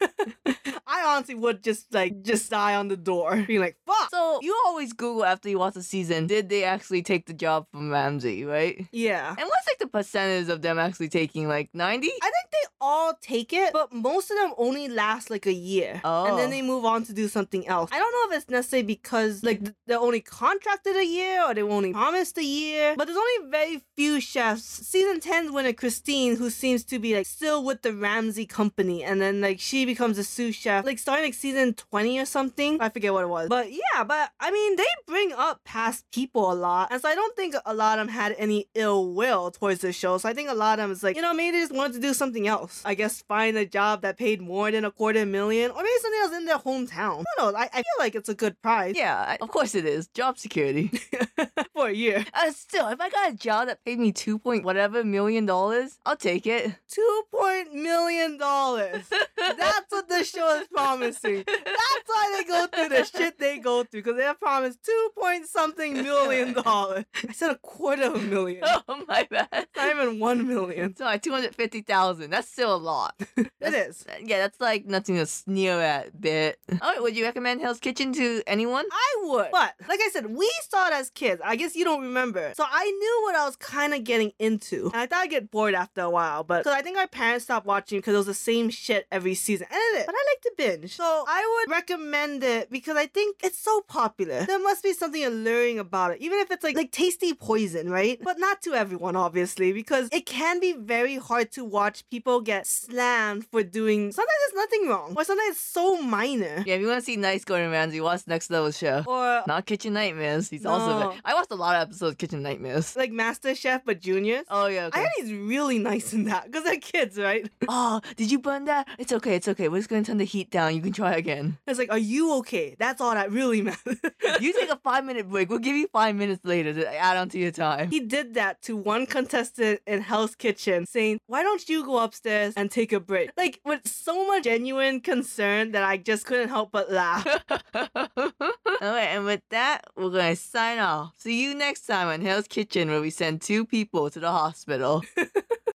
I 0.89 1.03
honestly 1.05 1.35
would 1.35 1.63
just 1.63 1.93
like 1.93 2.21
just 2.23 2.49
die 2.49 2.75
on 2.75 2.87
the 2.87 2.95
door. 2.97 3.43
Being 3.47 3.59
like, 3.59 3.75
fuck. 3.85 4.09
so 4.09 4.39
you 4.41 4.55
always 4.65 4.93
Google 4.93 5.25
after 5.25 5.49
you 5.49 5.59
watch 5.59 5.73
the 5.73 5.83
season, 5.83 6.27
did 6.27 6.49
they 6.49 6.63
actually 6.63 7.01
take 7.01 7.25
the 7.25 7.33
job 7.33 7.67
from 7.71 7.91
Ramsay, 7.91 8.45
right? 8.45 8.85
Yeah. 8.91 9.27
And 9.29 9.37
what's 9.37 9.67
like 9.67 9.79
the 9.79 9.87
percentage 9.87 10.49
of 10.49 10.61
them 10.61 10.79
actually 10.79 11.09
taking 11.09 11.47
like 11.47 11.69
90? 11.73 12.07
I 12.07 12.09
think 12.09 12.33
all 12.79 13.13
take 13.21 13.53
it, 13.53 13.73
but 13.73 13.91
most 13.93 14.29
of 14.31 14.37
them 14.37 14.53
only 14.57 14.87
last 14.87 15.29
like 15.29 15.45
a 15.45 15.53
year. 15.53 16.01
And 16.03 16.37
then 16.37 16.47
Oh. 16.47 16.49
they 16.49 16.61
move 16.61 16.85
on 16.85 17.03
to 17.05 17.13
do 17.13 17.27
something 17.27 17.67
else. 17.67 17.89
I 17.93 17.99
don't 17.99 18.11
know 18.11 18.35
if 18.35 18.41
it's 18.41 18.49
necessarily 18.49 18.85
because 18.85 19.43
like 19.43 19.61
th- 19.63 19.75
they're 19.87 19.99
only 19.99 20.21
contracted 20.21 20.95
a 20.95 21.05
year 21.05 21.43
or 21.43 21.53
they 21.53 21.63
were 21.63 21.71
only 21.71 21.93
promised 21.93 22.37
a 22.37 22.43
year. 22.43 22.95
But 22.97 23.05
there's 23.07 23.17
only 23.17 23.49
very 23.51 23.81
few 23.95 24.19
chefs. 24.21 24.63
Season 24.63 25.19
10's 25.19 25.51
winner 25.51 25.73
Christine, 25.73 26.35
who 26.35 26.49
seems 26.49 26.83
to 26.85 26.99
be 26.99 27.15
like 27.15 27.25
still 27.25 27.63
with 27.63 27.81
the 27.81 27.93
Ramsay 27.93 28.45
company, 28.45 29.03
and 29.03 29.21
then 29.21 29.41
like 29.41 29.59
she 29.59 29.85
becomes 29.85 30.17
a 30.17 30.23
sous 30.23 30.55
chef, 30.55 30.85
like 30.85 30.99
starting 30.99 31.25
like 31.25 31.33
season 31.33 31.73
20 31.73 32.19
or 32.19 32.25
something. 32.25 32.79
I 32.81 32.89
forget 32.89 33.13
what 33.13 33.23
it 33.23 33.29
was. 33.29 33.49
But 33.49 33.71
yeah, 33.71 34.03
but 34.05 34.31
I 34.39 34.51
mean 34.51 34.75
they 34.75 34.85
bring 35.07 35.31
up 35.33 35.63
past 35.63 36.05
people 36.11 36.51
a 36.51 36.55
lot. 36.55 36.89
And 36.91 37.01
so 37.01 37.07
I 37.09 37.15
don't 37.15 37.35
think 37.35 37.55
a 37.65 37.73
lot 37.73 37.99
of 37.99 38.07
them 38.07 38.13
had 38.13 38.35
any 38.37 38.67
ill 38.75 39.13
will 39.13 39.51
towards 39.51 39.81
the 39.81 39.91
show. 39.93 40.17
So 40.17 40.29
I 40.29 40.33
think 40.33 40.49
a 40.49 40.53
lot 40.53 40.79
of 40.79 40.83
them 40.83 40.91
is 40.91 41.03
like, 41.03 41.15
you 41.15 41.21
know, 41.21 41.33
maybe 41.33 41.57
they 41.57 41.63
just 41.63 41.73
wanted 41.73 41.93
to 41.93 41.99
do 41.99 42.13
something 42.13 42.47
else. 42.47 42.66
I 42.85 42.95
guess 42.95 43.21
find 43.21 43.57
a 43.57 43.65
job 43.65 44.01
that 44.01 44.17
paid 44.17 44.41
more 44.41 44.71
than 44.71 44.85
a 44.85 44.91
quarter 44.91 45.25
million, 45.25 45.71
or 45.71 45.77
maybe 45.77 45.89
something 46.01 46.19
else 46.21 46.33
in 46.35 46.45
their 46.45 46.57
hometown. 46.59 47.21
I 47.37 47.41
don't. 47.41 47.55
I, 47.55 47.63
I 47.73 47.77
feel 47.77 47.97
like 47.99 48.15
it's 48.15 48.29
a 48.29 48.33
good 48.35 48.61
prize 48.61 48.95
Yeah, 48.95 49.17
I- 49.17 49.37
of 49.41 49.49
course 49.49 49.75
it 49.75 49.85
is. 49.85 50.07
Job 50.09 50.37
security. 50.37 50.91
for 51.73 51.87
a 51.89 51.93
year. 51.93 52.25
Uh, 52.33 52.51
still, 52.51 52.87
if 52.87 52.99
I 52.99 53.09
got 53.09 53.31
a 53.31 53.35
job 53.35 53.67
that 53.67 53.83
paid 53.85 53.99
me 53.99 54.11
two 54.11 54.39
point 54.39 54.63
whatever 54.63 55.03
million 55.03 55.45
dollars, 55.45 55.97
I'll 56.05 56.15
take 56.15 56.47
it. 56.47 56.73
Two 56.89 57.21
point 57.33 57.73
million 57.73 58.37
dollars. 58.37 59.03
That's 59.37 59.91
what 59.91 60.09
the 60.09 60.23
show 60.23 60.59
is 60.59 60.67
promising. 60.67 61.43
That's 61.45 62.07
why 62.07 62.33
they 62.37 62.43
go 62.47 62.67
through 62.67 62.89
the 62.97 63.03
shit 63.05 63.37
they 63.39 63.59
go 63.59 63.83
through 63.83 64.01
because 64.01 64.17
they 64.17 64.23
have 64.23 64.39
promised 64.39 64.83
two 64.83 65.09
point 65.19 65.47
something 65.47 65.93
million 66.01 66.53
dollars. 66.63 67.05
I 67.27 67.31
said 67.33 67.51
a 67.51 67.55
quarter 67.57 68.03
of 68.03 68.15
a 68.15 68.19
million. 68.19 68.63
oh 68.65 69.03
my 69.07 69.27
bad. 69.29 69.67
Not 69.75 69.89
even 69.95 70.19
one 70.19 70.47
million. 70.47 70.95
Sorry, 70.95 71.19
two 71.19 71.31
hundred 71.31 71.55
fifty 71.55 71.81
thousand. 71.81 72.31
That's 72.31 72.47
still 72.57 72.75
a 72.75 72.77
lot. 72.77 73.13
It 73.59 73.73
is. 73.73 74.05
Uh, 74.07 74.13
yeah, 74.23 74.37
that's 74.37 74.61
like 74.61 74.85
nothing 74.85 75.15
to 75.15 75.25
sneer 75.25 75.81
at. 75.81 76.21
Bit. 76.21 76.59
Oh. 76.71 76.77
Right, 76.81 77.01
would 77.01 77.17
you 77.17 77.25
recommend 77.25 77.59
Hell's 77.59 77.79
Kitchen 77.79 78.13
to 78.13 78.41
anyone? 78.47 78.85
I 78.89 79.15
would. 79.23 79.47
But 79.51 79.73
like 79.89 79.99
I 80.01 80.09
said, 80.13 80.27
we 80.27 80.49
saw 80.69 80.87
it 80.87 80.93
as 80.93 81.09
kids. 81.09 81.41
I 81.43 81.55
guess 81.55 81.75
you 81.75 81.83
don't 81.83 82.01
remember. 82.01 82.53
So 82.55 82.63
I 82.65 82.85
knew 82.85 83.19
what 83.23 83.35
I 83.35 83.45
was 83.45 83.55
kind 83.57 83.93
of 83.93 84.03
getting 84.03 84.31
into. 84.39 84.85
And 84.93 85.01
I 85.01 85.05
thought 85.07 85.23
I'd 85.23 85.31
get 85.31 85.51
bored 85.51 85.73
after 85.73 86.01
a 86.01 86.09
while. 86.09 86.43
But 86.43 86.63
because 86.63 86.77
I 86.77 86.81
think 86.81 86.97
our 86.97 87.07
parents 87.07 87.45
stopped 87.45 87.65
watching 87.65 87.97
because 87.97 88.13
it 88.13 88.17
was 88.17 88.27
the 88.27 88.33
same 88.35 88.69
shit 88.69 89.07
every 89.11 89.33
season. 89.33 89.67
And 89.69 89.79
it 89.79 90.01
is. 90.01 90.05
But 90.05 90.15
I 90.15 90.23
like 90.31 90.41
to 90.43 90.51
binge. 90.55 90.95
So 90.95 91.25
I 91.27 91.63
would 91.65 91.71
recommend 91.71 92.43
it 92.43 92.69
because 92.69 92.95
I 92.95 93.07
think 93.07 93.37
it's 93.43 93.59
so 93.59 93.81
popular. 93.81 94.45
There 94.45 94.59
must 94.59 94.83
be 94.83 94.93
something 94.93 95.25
alluring 95.25 95.79
about 95.79 96.11
it. 96.11 96.21
Even 96.21 96.39
if 96.39 96.51
it's 96.51 96.63
like 96.63 96.77
like 96.77 96.91
tasty 96.91 97.33
poison, 97.33 97.89
right? 97.89 98.19
But 98.23 98.39
not 98.39 98.61
to 98.61 98.75
everyone, 98.75 99.15
obviously, 99.15 99.73
because 99.73 100.07
it 100.13 100.25
can 100.25 100.59
be 100.59 100.73
very 100.73 101.17
hard 101.17 101.51
to 101.53 101.65
watch 101.65 102.07
people 102.09 102.39
get 102.47 102.65
slammed 102.65 103.45
for 103.51 103.61
doing 103.63 104.11
sometimes 104.11 104.39
there's 104.43 104.57
nothing 104.63 104.87
wrong. 104.89 105.13
Or 105.17 105.23
sometimes 105.23 105.51
it's 105.55 105.59
so 105.59 106.01
minor. 106.01 106.63
Yeah, 106.65 106.75
if 106.75 106.81
you 106.81 106.87
want 106.87 106.99
to 106.99 107.05
see 107.05 107.17
nice 107.17 107.43
Gordon 107.43 107.71
Ramsay, 107.71 107.99
watch 108.01 108.21
Next 108.27 108.49
Level 108.49 108.71
Show. 108.71 109.03
Or 109.05 109.43
Not 109.47 109.65
Kitchen 109.65 109.93
Nightmares. 109.93 110.49
He's 110.49 110.65
also. 110.65 111.13
I 111.25 111.33
watched 111.33 111.51
a 111.51 111.55
lot 111.55 111.75
of 111.75 111.81
episodes 111.83 112.13
of 112.13 112.17
Kitchen 112.17 112.41
Nightmares. 112.41 112.95
like 112.95 113.11
Master 113.11 113.53
Chef 113.53 113.81
but 113.85 113.99
juniors. 113.99 114.45
Oh 114.49 114.67
yeah. 114.67 114.85
I 114.85 114.87
Okay. 114.87 115.01
heard 115.01 115.09
he's 115.17 115.33
really 115.33 115.79
nice 115.79 116.13
in 116.13 116.23
that 116.25 116.45
because 116.45 116.63
they're 116.63 116.77
kids, 116.79 117.17
right? 117.17 117.49
oh, 117.67 118.01
did 118.15 118.31
you 118.31 118.39
burn 118.39 118.65
that? 118.65 118.87
It's 118.97 119.11
okay. 119.11 119.35
It's 119.35 119.47
okay. 119.49 119.67
We're 119.69 119.79
just 119.79 119.89
gonna 119.89 120.03
turn 120.03 120.17
the 120.17 120.23
heat 120.35 120.49
down. 120.49 120.73
You 120.75 120.81
can 120.81 120.93
try 120.93 121.13
again. 121.15 121.57
It's 121.67 121.77
like, 121.79 121.91
are 121.91 121.97
you 121.97 122.33
okay? 122.39 122.75
That's 122.79 123.01
all 123.01 123.13
that 123.13 123.31
really 123.31 123.61
matters. 123.69 123.99
You 124.39 124.53
take 124.53 124.69
a 124.69 124.77
five 124.77 125.03
minute 125.05 125.29
break. 125.29 125.49
We'll 125.49 125.59
give 125.69 125.75
you 125.75 125.87
five 125.91 126.15
minutes 126.15 126.41
later 126.45 126.73
to 126.73 126.95
add 126.95 127.17
on 127.17 127.29
to 127.29 127.37
your 127.37 127.51
time. 127.51 127.89
he 127.91 127.99
did 127.99 128.33
that 128.35 128.61
to 128.63 128.77
one 128.77 129.05
contestant 129.05 129.81
in 129.85 130.01
Hell's 130.01 130.35
Kitchen, 130.35 130.85
saying, 130.85 131.19
"Why 131.27 131.43
don't 131.43 131.67
you 131.67 131.83
go 131.85 131.97
upstairs 131.99 132.36
and 132.55 132.71
take 132.71 132.93
a 132.93 132.99
break?" 132.99 133.31
Like 133.37 133.59
with 133.65 133.87
so 133.87 134.27
much 134.27 134.43
genuine 134.43 135.01
concern 135.01 135.71
that 135.71 135.83
I 135.83 135.97
just 135.97 136.25
couldn't 136.25 136.49
help 136.49 136.71
but 136.71 136.91
laugh. 136.91 137.25
Alright, 137.75 139.09
and 139.09 139.25
with 139.25 139.41
that, 139.49 139.81
we're 139.95 140.09
gonna 140.09 140.35
sign 140.35 140.79
off. 140.79 141.13
See 141.17 141.41
you 141.43 141.55
next 141.55 141.85
time 141.85 142.07
on 142.07 142.21
Hell's 142.21 142.47
Kitchen 142.47 142.89
where 142.89 143.01
we 143.01 143.09
send 143.09 143.41
two 143.41 143.65
people 143.65 144.09
to 144.09 144.19
the 144.19 144.31
hospital. 144.31 145.03